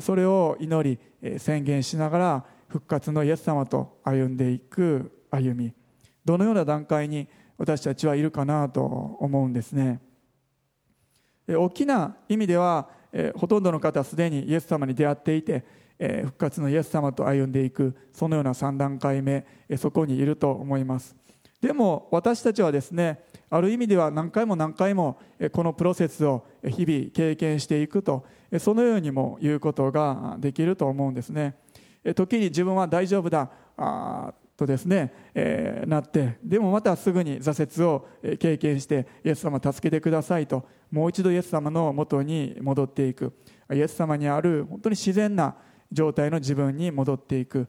[0.00, 5.72] それを祈り宣言しながら復活のイエス様と歩んでいく歩み。
[6.24, 7.26] どのような段階に
[7.56, 10.00] 私たちはいるかなと思うんですね。
[11.48, 12.88] 大きな意味では
[13.34, 15.64] ほとんどの方すでにイエス様に出会っていて
[15.98, 19.46] 復活のイエス様と歩んでいくそのような3段階目
[19.78, 21.16] そこにいると思います。
[21.60, 25.18] でも私たちはですねある意味では何回も何回も
[25.52, 28.24] このプロセスを日々経験していくと
[28.58, 31.56] そのようにも言うことができると思うんですね。
[32.14, 33.50] 時に自分は大丈夫だ
[34.56, 43.32] とですね、えー、なってでもまたすぐに挫折を経験してイエス様助けてくださいともう一度イエス様のもとに戻っていく。
[43.72, 45.56] イエス様にある本当に自然な
[45.92, 47.68] 状態の自分に戻っていく。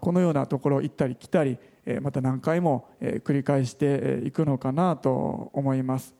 [0.00, 1.58] このようなところを行ったり来たり
[2.00, 6.14] また何回も繰り返していくのかなと思います。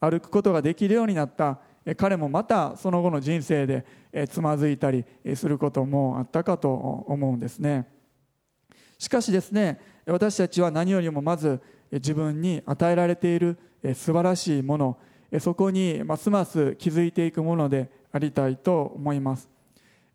[0.00, 1.58] 歩くことができるようになった
[1.96, 3.84] 彼もまたその後の人生で
[4.28, 7.88] つまずいたりすることもあったかと思うんですね。
[8.98, 13.58] しかしですね私たちは何よりもまず自分に与えられている
[13.94, 14.98] 素晴らしいもの
[15.40, 19.48] そこにますます気づいていくものでありたいと思います。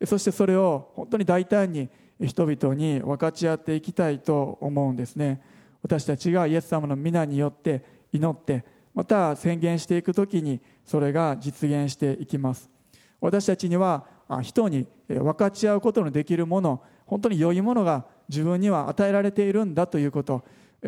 [0.05, 1.89] そしてそれを本当に大胆に
[2.19, 5.41] 人々に分かち合っていきたいと思うんですね。
[5.81, 12.69] 私たちがイエス様の皆によって祈ってまた宣言していく時にそれが実現していきます。
[13.19, 14.05] 私たちには
[14.41, 20.43] 人に分かち合うことのできるもの本当に良いものが自分には与えられているんだということ。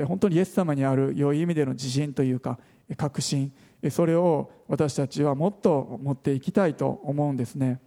[0.08, 2.60] 本当にイエス様にある良い意味での自信というか
[2.98, 3.52] 確信。
[3.90, 7.80] それを私たちはもっと持っていきたいと思うんですね。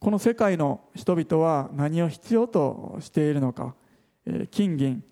[0.00, 3.74] この世界の人々は何を必要としているのか
[4.50, 5.02] 金銀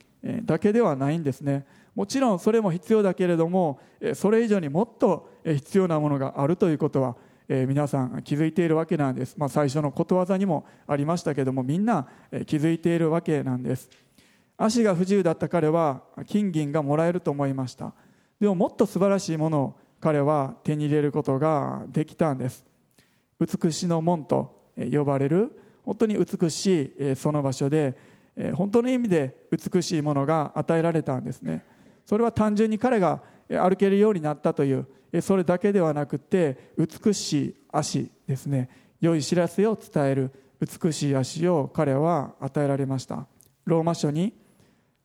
[0.44, 1.66] だけではないんですね。
[1.94, 3.80] もちろんそれも必要だけれども
[4.14, 7.16] それ以上にもっと必要なものがあるということは
[7.48, 12.06] 皆さん気づいているわけなんです、まあ、最初のことわざにもありましたけどもみんな
[12.46, 13.88] 気づいているわけなんです。
[14.58, 17.92] 足が不自由だった彼は金銀がもらえると思いました。
[18.40, 22.64] でももっと素晴らしいものを彼は手に入れることができたんです。
[23.38, 27.96] 美しの門と呼ばれる本当に美しいその場所で
[28.54, 31.64] 本当の意味で美しいものが与えられたんですね。
[32.04, 34.86] それは単純に彼が歩けるようになったという
[35.20, 38.68] それだけではなくて美しい足ですね。
[39.00, 43.26] 良い知らせを伝える美しい足を彼は与えられました。
[43.64, 44.34] ローマ書に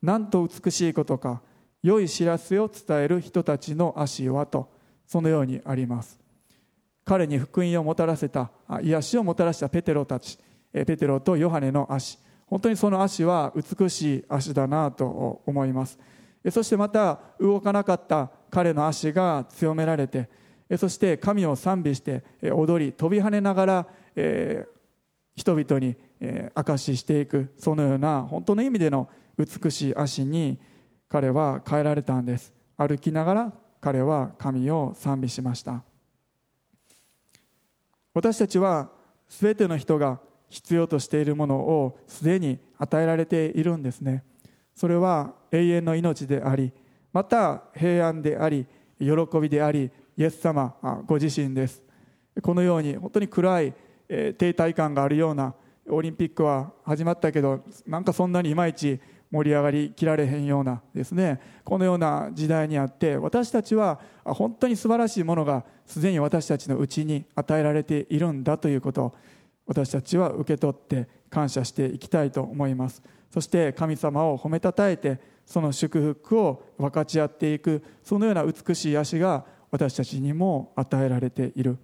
[0.02, 1.42] なんと美しいことか
[1.84, 4.72] 良い知らせを伝える人たちの足はと
[5.06, 6.21] そのようにあります。
[7.12, 8.50] 彼に福音をもたらせた
[8.82, 10.40] 癒しをもたらしたペテロたち
[10.72, 12.18] ペテロとヨハネの足。
[12.48, 16.00] 本当にその足は美しい足だなと思います。
[16.50, 20.30] そしてまた動かなかった彼の足が強められて
[20.78, 25.98] そして神を賛美して踊り飛び跳ねながら人々に
[26.56, 30.62] 証ししていくそのような本当の意味での美しい足に
[31.10, 32.54] 彼は変えられたんです。
[32.78, 35.84] 歩きながら彼は神を賛美しました。
[38.14, 38.90] 私たちは
[39.30, 44.24] 全ての人が必要としているものをすでに与えられているんですね。
[44.76, 46.74] それは永遠の命であり
[47.14, 48.66] また平安であり
[49.00, 49.08] 喜
[49.40, 51.82] びでありイエス様ご自身です。
[52.42, 53.74] このように本当に暗い
[54.08, 55.54] 停滞感があるような
[55.90, 59.00] オリンピックは始まったけどなんかそんなにいまいち
[59.32, 69.16] 盛り上がりきられへんようなですねこのような時代にあって私たちは本当に素晴らしいものがすでに私たちのうちに与えられているんだということを
[69.66, 73.02] 私たちは受け取って感謝していきたいと思います。
[73.30, 81.78] そして神様を褒めたたえてその祝福を分かち合っていくそのような美しい足が私たちにも与えられている。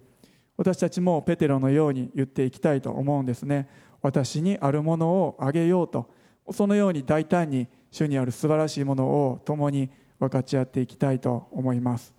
[0.58, 3.68] 私たちもペテロのように言っていきたいと思うんですね。
[4.02, 6.10] 私にあるものをあげようと
[6.52, 12.14] そのように大胆に主にある素晴らしいものを共に分かち合っていきたいと思います。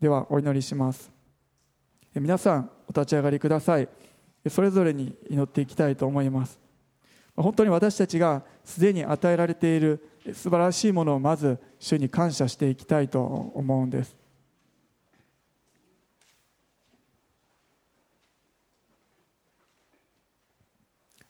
[0.00, 1.10] ではお祈りします。
[2.14, 3.88] 皆さんお立ち上がりください。
[4.48, 6.60] それぞれに祈っていきたいと思います。
[7.36, 14.15] 本当に私たちがすでに与えられている素晴らしいものをまず主に感謝していきたいと思うんです。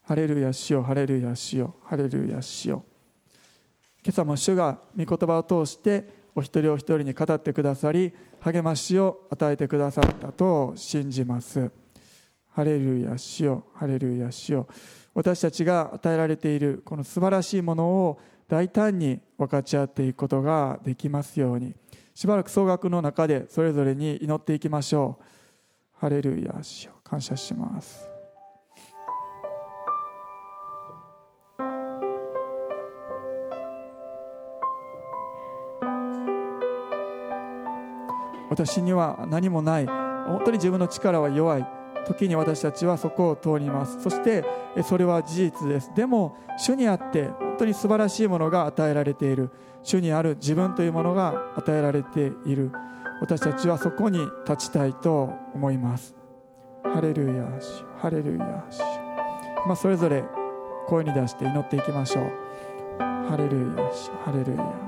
[0.06, 2.84] ハレルヤしよハレルヤしよハレルヤしよ。
[4.04, 11.72] 今朝も主が御言葉を通してお一人お一人に語ってくださり励ましを与えてくださったと信じます。
[12.52, 14.68] ハレルヤしよハレルヤしよ。
[15.12, 21.74] 私たちが与えられているこの素晴らしいものを大胆に分かち合っていくことができますように。
[22.14, 25.24] しばらく総額の中でそれぞれに祈っていきましょう。
[25.98, 26.92] ハレルヤしよ。
[27.02, 28.15] 感謝します。
[38.56, 39.86] 私には何もない。
[39.86, 41.66] 本当に自分の力は弱い。
[42.06, 44.00] 時に私たちはそこを通ります。
[44.02, 44.44] そして
[44.82, 45.92] それは事実です。
[45.94, 49.50] でも主にあって本当に素晴らしいものが与えられている。
[49.82, 52.72] 主にある自分というものが与えられている。
[53.20, 56.14] 私たちはそこに立ちたいと思います。
[56.82, 57.44] ハレルヤ
[57.98, 58.64] ハレルヤ
[59.66, 60.24] まあ、それぞれ
[60.86, 62.24] 声に出して祈っていきましょう。
[62.98, 63.90] ハレルヤ
[64.24, 64.85] ハレルヤ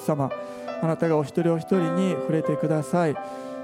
[0.00, 0.30] ス様
[0.82, 3.14] あなたがお一人お一人に触れてください。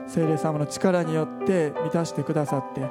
[0.07, 2.83] 聖霊様の力によって満たしてくださって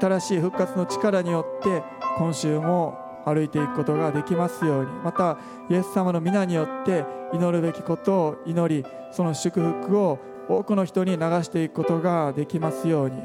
[0.00, 1.84] 新しい復活の力によって
[2.18, 4.90] 今週も歩いていくことができますように。
[5.04, 5.38] また
[5.70, 10.18] イエス様の皆によって祈るべきことを祈りその祝福を
[10.48, 13.22] 多くの人に流していくことができますように。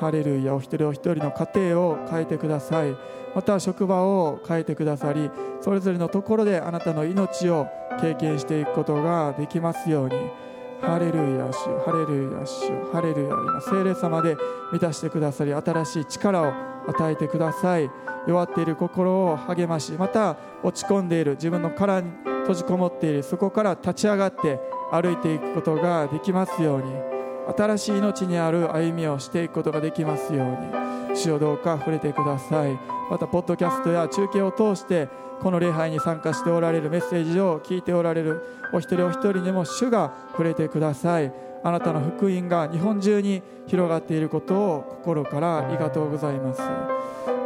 [0.00, 2.96] ハレルヤお一人お一人の家庭を変えてください。
[3.34, 7.66] また職場を変えてくださりそれぞれのところであなたの命を
[8.00, 10.48] 経験していくことができますように。
[10.80, 14.36] ハレルヤ主ハレルヤ主ハレルヤ今聖霊様で
[14.70, 16.52] 満たしてくださり新しい力を
[16.86, 17.90] 与えてください。
[18.28, 22.10] 弱っている心を励ましまた落ち込んでいる自分の殻に
[22.42, 24.60] 閉じこもっているそこから立ち上がって
[24.92, 27.07] 歩いていくことができますように。
[27.56, 31.16] 新しい命にある歩みをしていくことができますように。
[31.16, 32.78] 主をどうか触れてください。
[33.10, 35.08] またポッドキャストや中継を通して
[35.40, 38.42] この礼拝に参加しておられるメッセージを聞いておられる
[38.72, 41.32] お一人お一人にも主が触れてください。
[41.64, 46.60] あなたの福音が日本中に広がっていることを心からありがとうございます。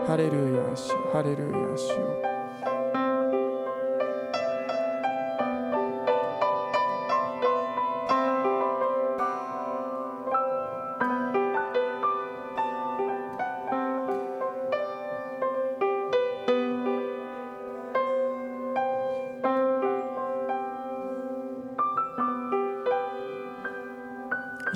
[0.07, 2.32] ハレルヤ主ハレルヤ主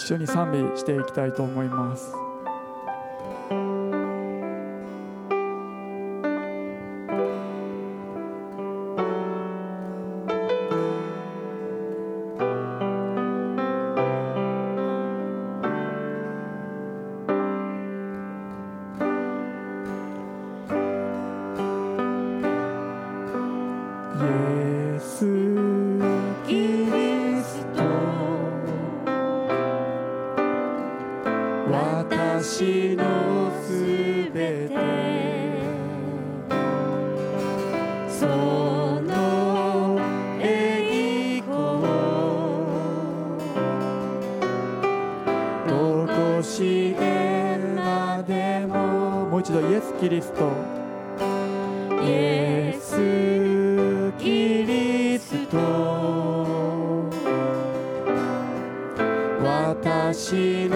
[0.07, 2.26] 緒に賛美していきたいと思います。
[60.27, 60.76] 私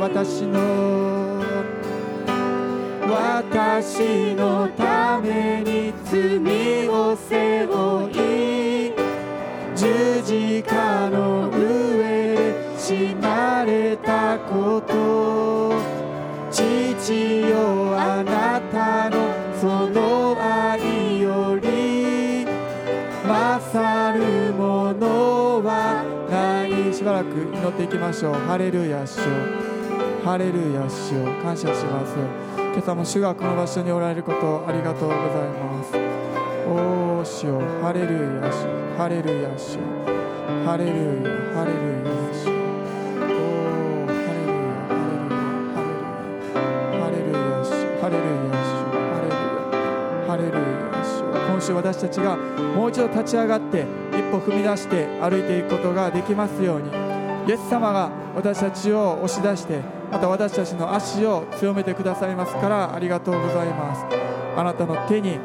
[0.00, 1.20] 私の。
[3.10, 8.92] 私のために罪を背負い
[9.76, 15.74] 十字架の上で死なれたこと
[16.50, 19.16] 父よあなたの
[19.60, 22.46] その愛より
[23.26, 26.94] 勝るものはない。
[26.94, 28.34] しばらく祈っていきましょう。
[28.34, 29.69] ハレルヤ主
[30.24, 32.14] ハレルヤ主感謝します。
[32.56, 35.18] 今朝も主がこの場所におられることありがとうござい
[35.48, 35.96] ます。
[36.68, 38.68] おお主よハレルヤ主
[38.98, 39.78] ハレルヤ主。
[40.64, 40.90] ハレル
[41.24, 42.52] ヤハレルヤ主。
[43.18, 43.32] お
[43.64, 44.68] おハレルヤ
[47.00, 48.76] ハレルヤハレルヤ主ハレルヤ主。
[50.28, 51.24] ハレルヤハレルヤ主。
[51.50, 56.90] 今週私たちがもう一度立ち上がって一歩踏み出して歩いていくことができますように。
[57.48, 64.04] イエス様が私たちを押し出してまた私たちの足を強めてくださいますからありがとうございます。
[64.56, 65.38] あなたの手に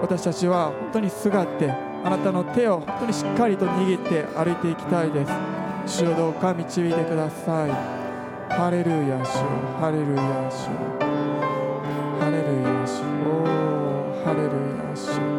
[0.00, 5.32] 私たちは本当にすがってあなたの手を本当にしっかりと握って歩いていきたいです。
[5.86, 7.70] 主をどうか導いてください。
[8.50, 9.38] ハレルヤ主
[9.78, 10.68] ハレルヤ主
[12.18, 13.44] ハレルヤ主お
[14.24, 14.48] ハレル
[14.78, 15.37] ヤ主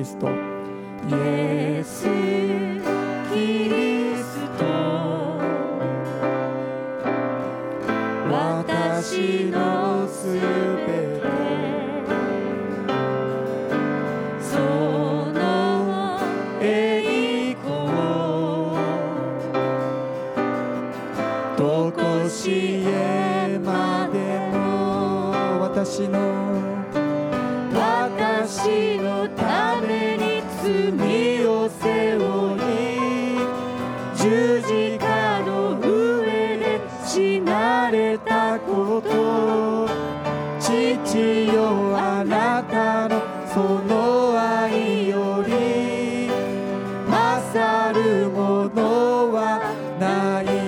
[0.00, 0.49] Cristo.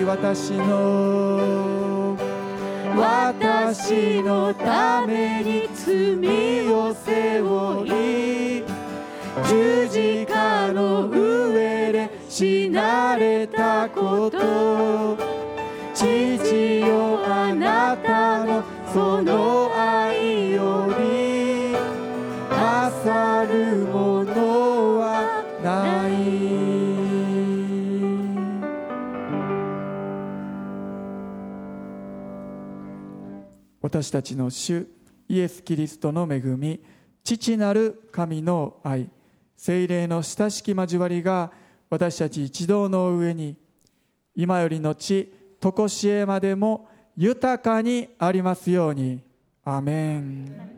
[0.05, 2.17] 私の。
[2.97, 8.65] 私のために罪を背負い。
[9.49, 15.17] 十字架の上で死なれたこと。
[15.95, 21.77] 父よあなたのその愛より。
[22.51, 24.12] あさるも
[33.93, 34.87] 私たちの主
[35.29, 36.81] イエス・キリストの恵み
[37.23, 39.11] 父なる神の愛
[39.55, 41.53] 精霊の親しき交わりが
[41.91, 43.55] 私たち一同の上に
[44.35, 45.31] 今よりのち
[45.61, 46.89] 常しえまでも
[47.19, 49.21] 豊かにありますように。
[49.63, 50.72] アメン。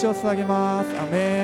[0.00, 1.00] 手を捧げます。
[1.00, 1.43] アメン。